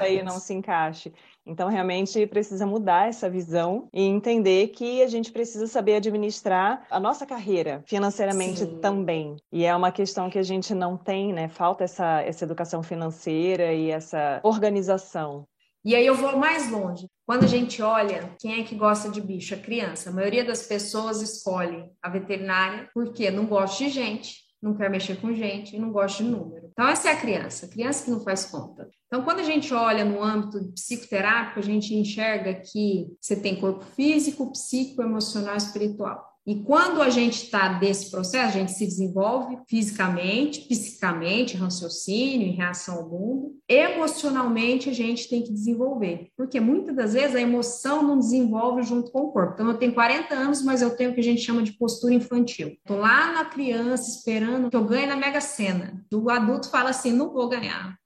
[0.00, 1.12] aí não se encaixe.
[1.46, 6.98] Então, realmente precisa mudar essa visão e entender que a gente precisa saber administrar a
[6.98, 8.78] nossa carreira financeiramente Sim.
[8.80, 9.36] também.
[9.52, 11.48] E é uma questão que a gente não tem, né?
[11.48, 15.46] Falta essa, essa educação financeira e essa organização.
[15.84, 17.06] E aí eu vou mais longe.
[17.26, 19.54] Quando a gente olha, quem é que gosta de bicho?
[19.54, 20.08] A criança.
[20.08, 25.20] A maioria das pessoas escolhe a veterinária porque não gosta de gente, não quer mexer
[25.20, 26.63] com gente e não gosta de número.
[26.74, 28.90] Então, essa é a criança, a criança que não faz conta.
[29.06, 33.84] Então, quando a gente olha no âmbito psicoterápico, a gente enxerga que você tem corpo
[33.94, 36.33] físico, psíquico, emocional espiritual.
[36.46, 42.52] E quando a gente está desse processo, a gente se desenvolve fisicamente, psicicamente, raciocínio, em
[42.52, 43.56] reação ao mundo.
[43.66, 49.10] Emocionalmente, a gente tem que desenvolver, porque muitas das vezes a emoção não desenvolve junto
[49.10, 49.54] com o corpo.
[49.54, 52.12] Então, eu tenho 40 anos, mas eu tenho o que a gente chama de postura
[52.12, 52.68] infantil.
[52.68, 56.04] Estou lá na criança esperando que eu ganhe na Mega Sena.
[56.12, 57.98] O adulto fala assim: não vou ganhar.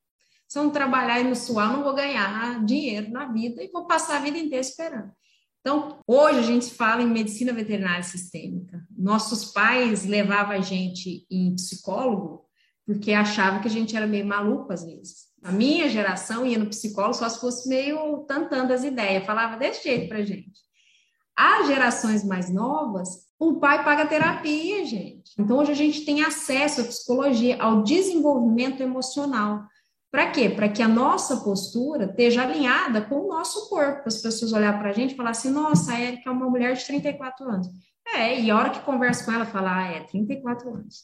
[0.46, 3.87] Se eu não trabalhar e no suar, não vou ganhar dinheiro na vida e vou
[3.87, 5.11] passar a vida inteira esperando.
[5.61, 8.83] Então, hoje a gente fala em medicina veterinária sistêmica.
[8.97, 12.49] Nossos pais levavam a gente em psicólogo
[12.87, 15.29] porque achavam que a gente era meio maluco às vezes.
[15.44, 19.85] A minha geração ia no psicólogo só se fosse meio tantando as ideias, falava desse
[19.85, 20.59] jeito pra gente.
[21.37, 25.33] As gerações mais novas, o pai paga terapia, gente.
[25.38, 29.65] Então, hoje a gente tem acesso à psicologia, ao desenvolvimento emocional.
[30.11, 30.48] Para quê?
[30.48, 34.79] Para que a nossa postura esteja alinhada com o nosso corpo, para as pessoas olhar
[34.79, 37.69] para a gente e falar assim, nossa, a Erika é uma mulher de 34 anos.
[38.15, 41.02] É, e a hora que conversa com ela, falar, ah, é, 34 anos.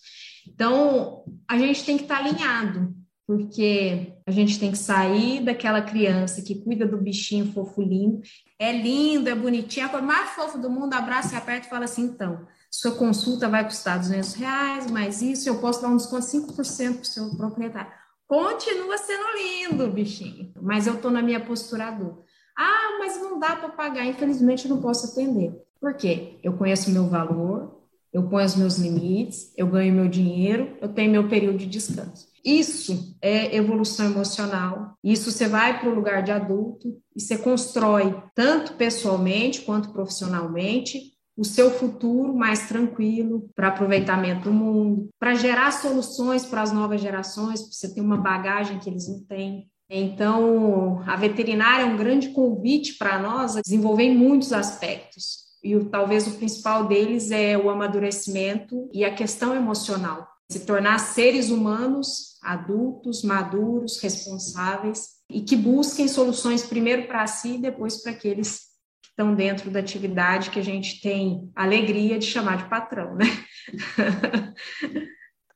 [0.48, 2.94] Então, a gente tem que estar tá alinhado.
[3.26, 8.20] porque a gente tem que sair daquela criança que cuida do bichinho fofo lindo,
[8.58, 11.86] é lindo, é bonitinho, a coisa mais fofa do mundo, abraça e aperta e fala
[11.86, 16.26] assim, então, sua consulta vai custar 200 reais, mas isso eu posso dar um desconto
[16.26, 17.90] de 5% para o seu proprietário.
[18.26, 22.24] Continua sendo lindo, bichinho, mas eu estou na minha postura adulta.
[22.56, 25.54] Ah, mas não dá para pagar, infelizmente eu não posso atender.
[25.80, 26.38] Por quê?
[26.42, 31.10] Eu conheço meu valor, eu ponho os meus limites, eu ganho meu dinheiro, eu tenho
[31.10, 32.28] meu período de descanso.
[32.44, 34.96] Isso é evolução emocional.
[35.02, 41.13] Isso você vai para o lugar de adulto e você constrói, tanto pessoalmente quanto profissionalmente,
[41.36, 47.00] o seu futuro mais tranquilo para aproveitamento do mundo, para gerar soluções para as novas
[47.00, 49.68] gerações, para você ter uma bagagem que eles não têm.
[49.90, 55.86] Então, a veterinária é um grande convite para nós a desenvolver muitos aspectos e o,
[55.86, 60.28] talvez o principal deles é o amadurecimento e a questão emocional.
[60.50, 67.62] Se tornar seres humanos, adultos, maduros, responsáveis e que busquem soluções primeiro para si e
[67.62, 68.73] depois para aqueles que
[69.14, 73.24] estão dentro da atividade que a gente tem alegria de chamar de patrão, né?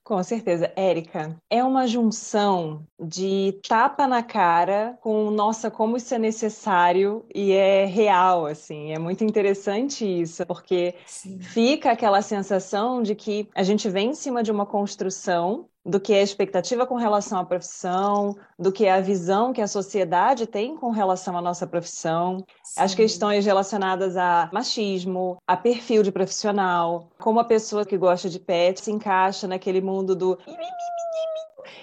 [0.08, 0.72] Com certeza.
[0.74, 7.52] Érica, é uma junção de tapa na cara com, nossa, como isso é necessário e
[7.52, 8.90] é real, assim.
[8.90, 11.38] É muito interessante isso, porque Sim.
[11.40, 16.12] fica aquela sensação de que a gente vem em cima de uma construção do que
[16.12, 20.46] é a expectativa com relação à profissão, do que é a visão que a sociedade
[20.46, 22.80] tem com relação à nossa profissão, Sim.
[22.80, 28.38] as questões relacionadas a machismo, a perfil de profissional, como a pessoa que gosta de
[28.38, 30.38] pet se encaixa naquele mundo do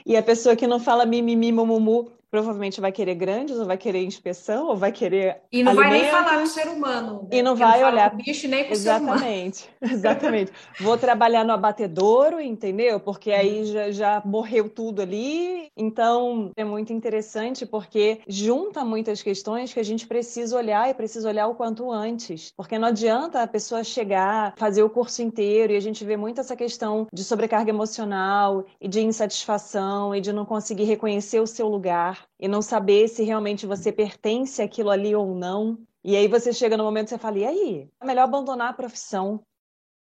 [0.06, 4.03] e a pessoa que não fala mimimi, mumumu, provavelmente vai querer grandes, ou vai querer
[4.03, 5.38] inspeção, ou vai querer.
[5.49, 7.13] E não alimentos, vai nem falar com o ser humano.
[7.23, 7.38] Né?
[7.38, 8.13] E não vai não olhar.
[8.13, 9.95] Bicho nem exatamente, ser humano.
[9.95, 10.51] Exatamente.
[10.81, 12.99] Vou trabalhar no abatedouro, entendeu?
[12.99, 13.65] Porque aí uhum.
[13.65, 15.69] já, já morreu tudo ali.
[15.77, 21.29] Então é muito interessante porque junta muitas questões que a gente precisa olhar e precisa
[21.29, 22.51] olhar o quanto antes.
[22.57, 26.41] Porque não adianta a pessoa chegar, fazer o curso inteiro e a gente vê muito
[26.41, 31.69] essa questão de sobrecarga emocional e de insatisfação e de não conseguir reconhecer o seu
[31.69, 35.78] lugar e não saber se realmente você pertence àquilo ali ou não.
[36.03, 37.89] E aí você chega no momento que você fala, e aí?
[37.99, 39.43] É melhor abandonar a profissão.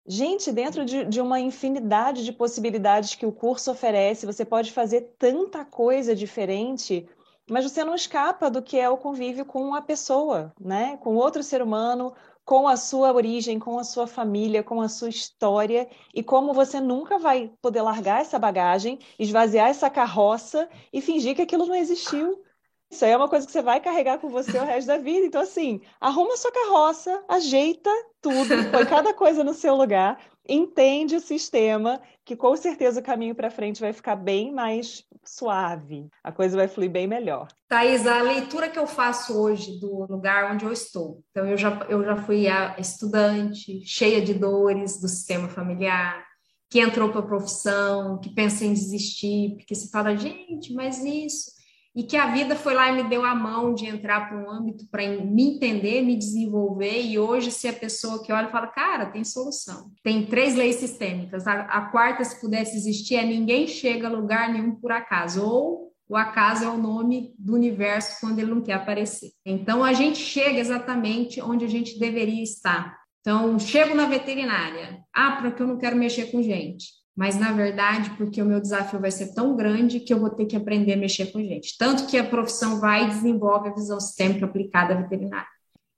[0.06, 5.14] Gente, dentro de, de, uma infinidade de possibilidades que o curso oferece, você pode fazer
[5.16, 7.08] tanta coisa diferente,
[7.48, 10.96] mas você não escapa do que é o convívio com a pessoa, né?
[10.96, 12.12] Com outro ser humano,
[12.44, 16.80] com a sua origem, com a sua família, com a sua história e como você
[16.80, 22.42] nunca vai poder largar essa bagagem, esvaziar essa carroça e fingir que aquilo não existiu.
[22.90, 25.24] Isso aí é uma coisa que você vai carregar com você o resto da vida.
[25.24, 27.90] Então, assim, arruma sua carroça, ajeita
[28.20, 33.34] tudo, põe cada coisa no seu lugar, entende o sistema, que com certeza o caminho
[33.34, 37.48] para frente vai ficar bem mais suave, a coisa vai fluir bem melhor.
[37.68, 41.86] Thais, a leitura que eu faço hoje do lugar onde eu estou, então eu já,
[41.88, 46.24] eu já fui a estudante, cheia de dores do sistema familiar,
[46.68, 51.61] que entrou para a profissão, que pensa em desistir, porque se fala, gente, mas isso
[51.94, 54.50] e que a vida foi lá e me deu a mão de entrar para um
[54.50, 59.06] âmbito para me entender, me desenvolver, e hoje se a pessoa que olha fala, cara,
[59.06, 59.90] tem solução.
[60.02, 61.46] Tem três leis sistêmicas.
[61.46, 65.92] A, a quarta, se pudesse existir, é ninguém chega a lugar nenhum por acaso, ou
[66.08, 69.30] o acaso é o nome do universo quando ele não quer aparecer.
[69.44, 73.00] Então a gente chega exatamente onde a gente deveria estar.
[73.20, 75.00] Então, chego na veterinária.
[75.14, 79.00] Ah, porque eu não quero mexer com gente mas na verdade, porque o meu desafio
[79.00, 81.76] vai ser tão grande que eu vou ter que aprender a mexer com gente.
[81.78, 85.48] Tanto que a profissão vai e desenvolve a visão sistêmica aplicada à veterinária.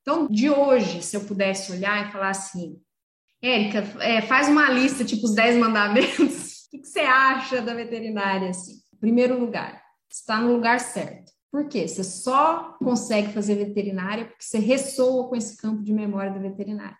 [0.03, 2.79] Então, de hoje, se eu pudesse olhar e falar assim,
[3.41, 7.75] Érica, é, faz uma lista, tipo os 10 mandamentos, o que, que, você acha da
[7.75, 8.51] veterinária?
[8.51, 8.75] Assim?
[9.01, 11.33] Primeiro lugar, está no lugar certo.
[11.51, 11.87] Por quê?
[11.87, 16.97] Você só consegue fazer veterinária porque você ressoa com esse campo de memória da veterinária.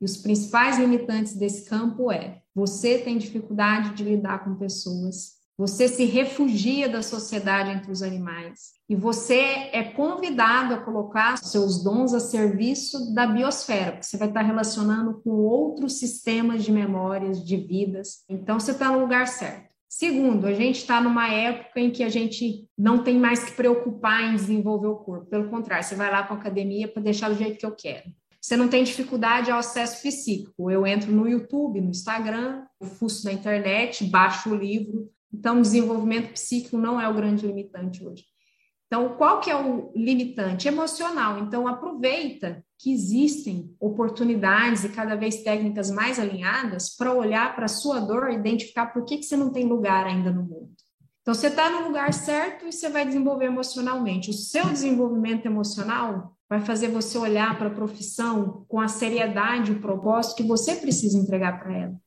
[0.00, 5.88] E os principais limitantes desse campo é você tem dificuldade de lidar com pessoas, você
[5.88, 12.14] se refugia da sociedade entre os animais e você é convidado a colocar seus dons
[12.14, 17.56] a serviço da biosfera, porque você vai estar relacionando com outros sistemas de memórias, de
[17.56, 18.24] vidas.
[18.28, 19.68] Então você está no lugar certo.
[19.88, 24.30] Segundo, a gente está numa época em que a gente não tem mais que preocupar
[24.30, 25.26] em desenvolver o corpo.
[25.26, 28.12] Pelo contrário, você vai lá para a academia para deixar do jeito que eu quero.
[28.48, 30.70] Você não tem dificuldade ao acesso psíquico.
[30.70, 35.10] Eu entro no YouTube, no Instagram, eu fuço na internet, baixo o livro.
[35.30, 38.24] Então, desenvolvimento psíquico não é o grande limitante hoje.
[38.86, 40.66] Então, qual que é o limitante?
[40.66, 41.40] Emocional.
[41.40, 47.68] Então, aproveita que existem oportunidades e cada vez técnicas mais alinhadas para olhar para a
[47.68, 50.72] sua dor e identificar por que, que você não tem lugar ainda no mundo.
[51.20, 54.30] Então, você está no lugar certo e você vai desenvolver emocionalmente.
[54.30, 59.80] O seu desenvolvimento emocional vai fazer você olhar para a profissão com a seriedade, o
[59.80, 62.00] propósito que você precisa entregar para ela.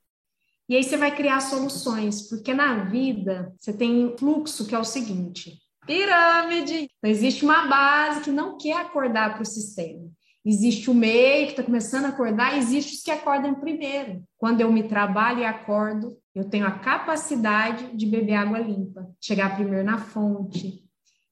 [0.68, 4.80] E aí você vai criar soluções, porque na vida você tem um fluxo que é
[4.80, 6.88] o seguinte: pirâmide.
[6.98, 10.10] Então, existe uma base que não quer acordar para o sistema.
[10.44, 14.24] Existe o meio que está começando a acordar, existe os que acordam primeiro.
[14.38, 19.56] Quando eu me trabalho e acordo, eu tenho a capacidade de beber água limpa, chegar
[19.56, 20.84] primeiro na fonte,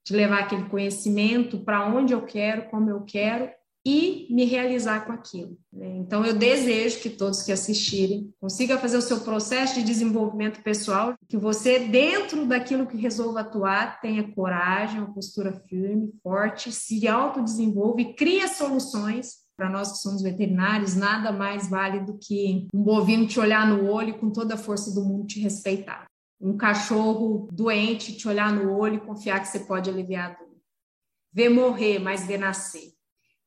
[0.10, 3.49] de levar aquele conhecimento para onde eu quero, como eu quero
[3.86, 5.57] e me realizar com aquilo.
[5.72, 5.97] Né?
[5.97, 11.16] Então, eu desejo que todos que assistirem consigam fazer o seu processo de desenvolvimento pessoal,
[11.28, 18.01] que você, dentro daquilo que resolva atuar, tenha coragem, uma postura firme, forte, se autodesenvolva
[18.01, 19.47] e cria soluções.
[19.55, 23.89] Para nós que somos veterinários, nada mais vale do que um bovino te olhar no
[23.91, 26.09] olho e com toda a força do mundo te respeitar.
[26.40, 30.58] Um cachorro doente te olhar no olho e confiar que você pode aliviar a dor.
[31.34, 32.94] Ver morrer, mas ver nascer.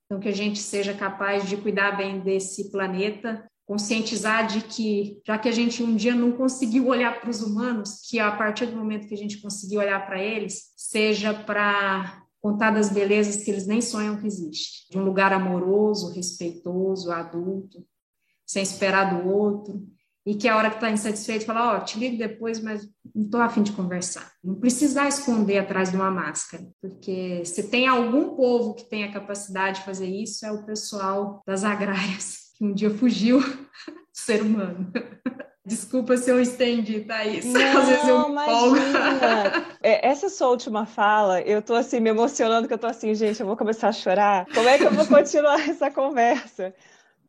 [0.04, 5.38] Então, que a gente seja capaz de cuidar bem desse planeta, conscientizar de que, já
[5.38, 8.76] que a gente um dia não conseguiu olhar para os humanos, que a partir do
[8.76, 13.66] momento que a gente conseguir olhar para eles, seja para contar das belezas que eles
[13.66, 17.86] nem sonham que existe, de um lugar amoroso, respeitoso, adulto,
[18.44, 19.82] sem esperar do outro,
[20.24, 23.24] e que a hora que está insatisfeito fala, ó, oh, te ligo depois, mas não
[23.24, 24.30] estou afim de conversar.
[24.42, 29.12] Não precisar esconder atrás de uma máscara, porque se tem algum povo que tem a
[29.12, 33.68] capacidade de fazer isso, é o pessoal das agrárias, que um dia fugiu do
[34.12, 34.92] ser humano.
[35.64, 37.44] Desculpa se eu estendi, Thaís.
[37.44, 39.66] Não, Às vezes eu imagina.
[39.80, 43.38] É, essa sua última fala, eu tô assim, me emocionando, que eu tô assim, gente,
[43.38, 44.44] eu vou começar a chorar.
[44.52, 46.74] Como é que eu vou continuar essa conversa?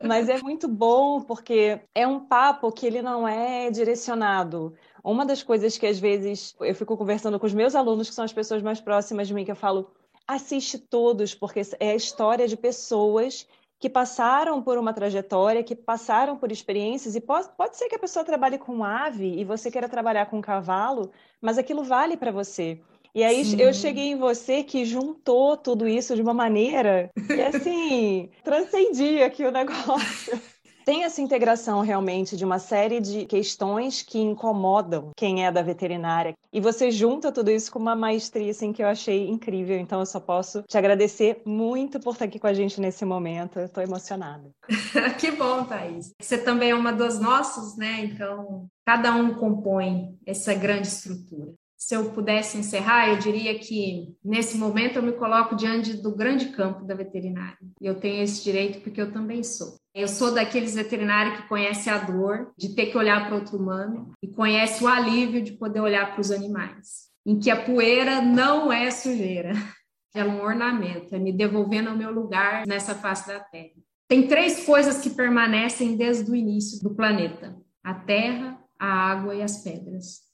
[0.07, 4.73] Mas é muito bom porque é um papo que ele não é direcionado.
[5.03, 8.25] Uma das coisas que às vezes eu fico conversando com os meus alunos, que são
[8.25, 9.91] as pessoas mais próximas de mim, que eu falo,
[10.27, 13.47] assiste todos, porque é a história de pessoas
[13.79, 17.99] que passaram por uma trajetória, que passaram por experiências, e pode, pode ser que a
[17.99, 22.81] pessoa trabalhe com ave e você queira trabalhar com cavalo, mas aquilo vale para você.
[23.15, 23.61] E aí Sim.
[23.61, 29.45] eu cheguei em você que juntou tudo isso de uma maneira que, assim, transcendia aqui
[29.45, 30.41] o negócio.
[30.83, 36.33] Tem essa integração realmente de uma série de questões que incomodam quem é da veterinária.
[36.51, 39.77] E você junta tudo isso com uma maestria assim, que eu achei incrível.
[39.77, 43.59] Então eu só posso te agradecer muito por estar aqui com a gente nesse momento.
[43.59, 44.49] Eu estou emocionada.
[45.17, 46.11] que bom, Thaís.
[46.21, 48.01] Você também é uma das nossas, né?
[48.03, 51.53] Então, cada um compõe essa grande estrutura
[51.83, 56.45] se eu pudesse encerrar, eu diria que nesse momento eu me coloco diante do grande
[56.45, 57.57] campo da veterinária.
[57.81, 59.75] E eu tenho esse direito porque eu também sou.
[59.93, 64.13] Eu sou daqueles veterinários que conhece a dor de ter que olhar para outro humano
[64.23, 68.71] e conhece o alívio de poder olhar para os animais, em que a poeira não
[68.71, 69.51] é sujeira,
[70.15, 73.73] é um ornamento, é me devolvendo ao meu lugar nessa face da Terra.
[74.07, 79.41] Tem três coisas que permanecem desde o início do planeta: a terra, a água e
[79.41, 80.32] as pedras.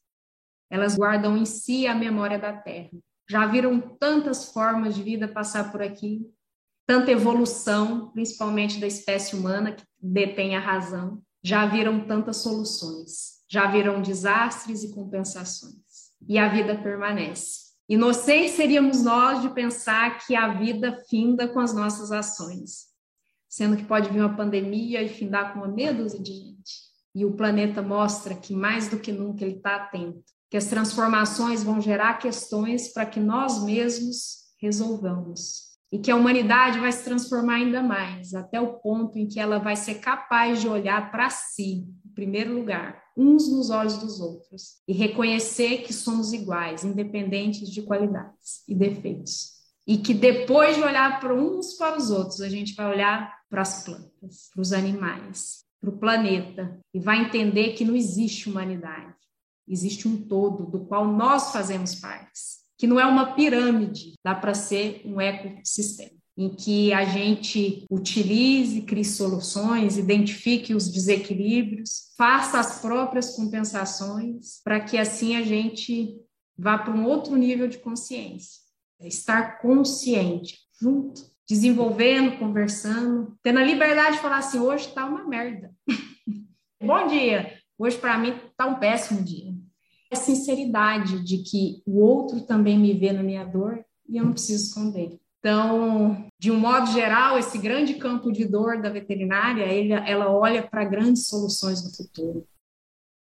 [0.70, 2.92] Elas guardam em si a memória da Terra.
[3.28, 6.22] Já viram tantas formas de vida passar por aqui,
[6.86, 11.22] tanta evolução, principalmente da espécie humana, que detém a razão.
[11.44, 13.40] Já viram tantas soluções.
[13.48, 16.10] Já viram desastres e compensações.
[16.28, 17.70] E a vida permanece.
[17.88, 22.90] Inocentes seríamos nós de pensar que a vida finda com as nossas ações,
[23.48, 26.90] sendo que pode vir uma pandemia e findar com uma meia dúzia de gente.
[27.16, 31.64] E o planeta mostra que mais do que nunca ele está atento que as transformações
[31.64, 35.70] vão gerar questões para que nós mesmos resolvamos.
[35.92, 39.58] E que a humanidade vai se transformar ainda mais, até o ponto em que ela
[39.58, 44.82] vai ser capaz de olhar para si, em primeiro lugar, uns nos olhos dos outros,
[44.88, 49.58] e reconhecer que somos iguais, independentes de qualidades e defeitos.
[49.88, 53.64] E que depois de olhar para uns para os outros, a gente vai olhar para
[53.64, 59.19] as plantas, para os animais, para o planeta, e vai entender que não existe humanidade
[59.70, 64.54] existe um todo do qual nós fazemos parte, que não é uma pirâmide, dá para
[64.54, 72.80] ser um ecossistema em que a gente utilize, crie soluções, identifique os desequilíbrios, faça as
[72.80, 76.16] próprias compensações, para que assim a gente
[76.58, 78.62] vá para um outro nível de consciência.
[79.02, 85.76] Estar consciente, junto, desenvolvendo, conversando, tendo a liberdade de falar assim: hoje está uma merda.
[86.82, 89.59] Bom dia, hoje para mim está um péssimo dia
[90.12, 94.32] a sinceridade de que o outro também me vê na minha dor e eu não
[94.32, 95.20] preciso esconder.
[95.40, 100.68] Então, de um modo geral, esse grande campo de dor da veterinária, ele, ela olha
[100.68, 102.46] para grandes soluções no futuro.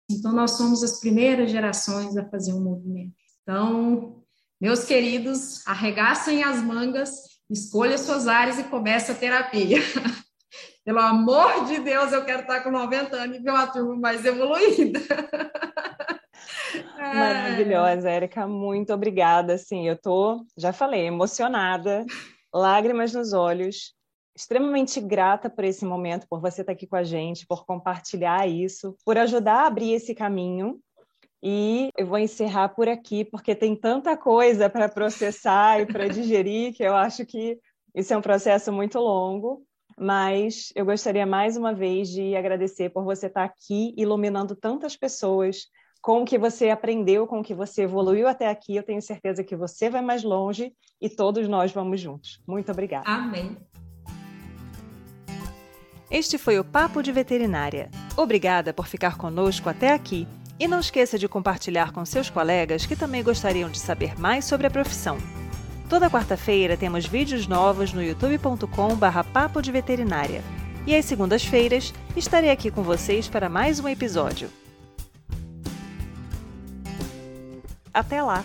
[0.10, 3.14] Então, nós somos as primeiras gerações a fazer um movimento.
[3.44, 4.24] Então,
[4.60, 9.78] meus queridos, arregaçem as mangas, escolha suas áreas e comece a terapia.
[10.84, 14.26] Pelo amor de Deus, eu quero estar com 90 anos e ver uma turma mais
[14.26, 15.00] evoluída.
[17.14, 19.58] Maravilhosa, Érica, muito obrigada.
[19.58, 22.06] Sim, eu tô, já falei, emocionada,
[22.54, 23.94] lágrimas nos olhos,
[24.36, 28.96] extremamente grata por esse momento, por você estar aqui com a gente, por compartilhar isso,
[29.06, 30.80] por ajudar a abrir esse caminho.
[31.42, 36.74] E eu vou encerrar por aqui, porque tem tanta coisa para processar e para digerir
[36.74, 37.58] que eu acho que
[37.96, 39.64] isso é um processo muito longo.
[39.98, 45.66] Mas eu gostaria mais uma vez de agradecer por você estar aqui iluminando tantas pessoas
[46.02, 48.76] com o que você aprendeu, com o que você evoluiu até aqui.
[48.76, 52.42] Eu tenho certeza que você vai mais longe e todos nós vamos juntos.
[52.48, 53.10] Muito obrigada.
[53.10, 53.58] Amém.
[56.10, 57.92] Este foi o Papo de Veterinária.
[58.18, 60.28] Obrigada por ficar conosco até aqui.
[60.60, 64.68] E não esqueça de compartilhar com seus colegas que também gostariam de saber mais sobre
[64.68, 65.18] a profissão.
[65.88, 70.44] Toda quarta-feira temos vídeos novos no youtube.com/papo de veterinária.
[70.86, 74.50] E às segundas-feiras estarei aqui com vocês para mais um episódio.
[77.94, 78.44] Até lá!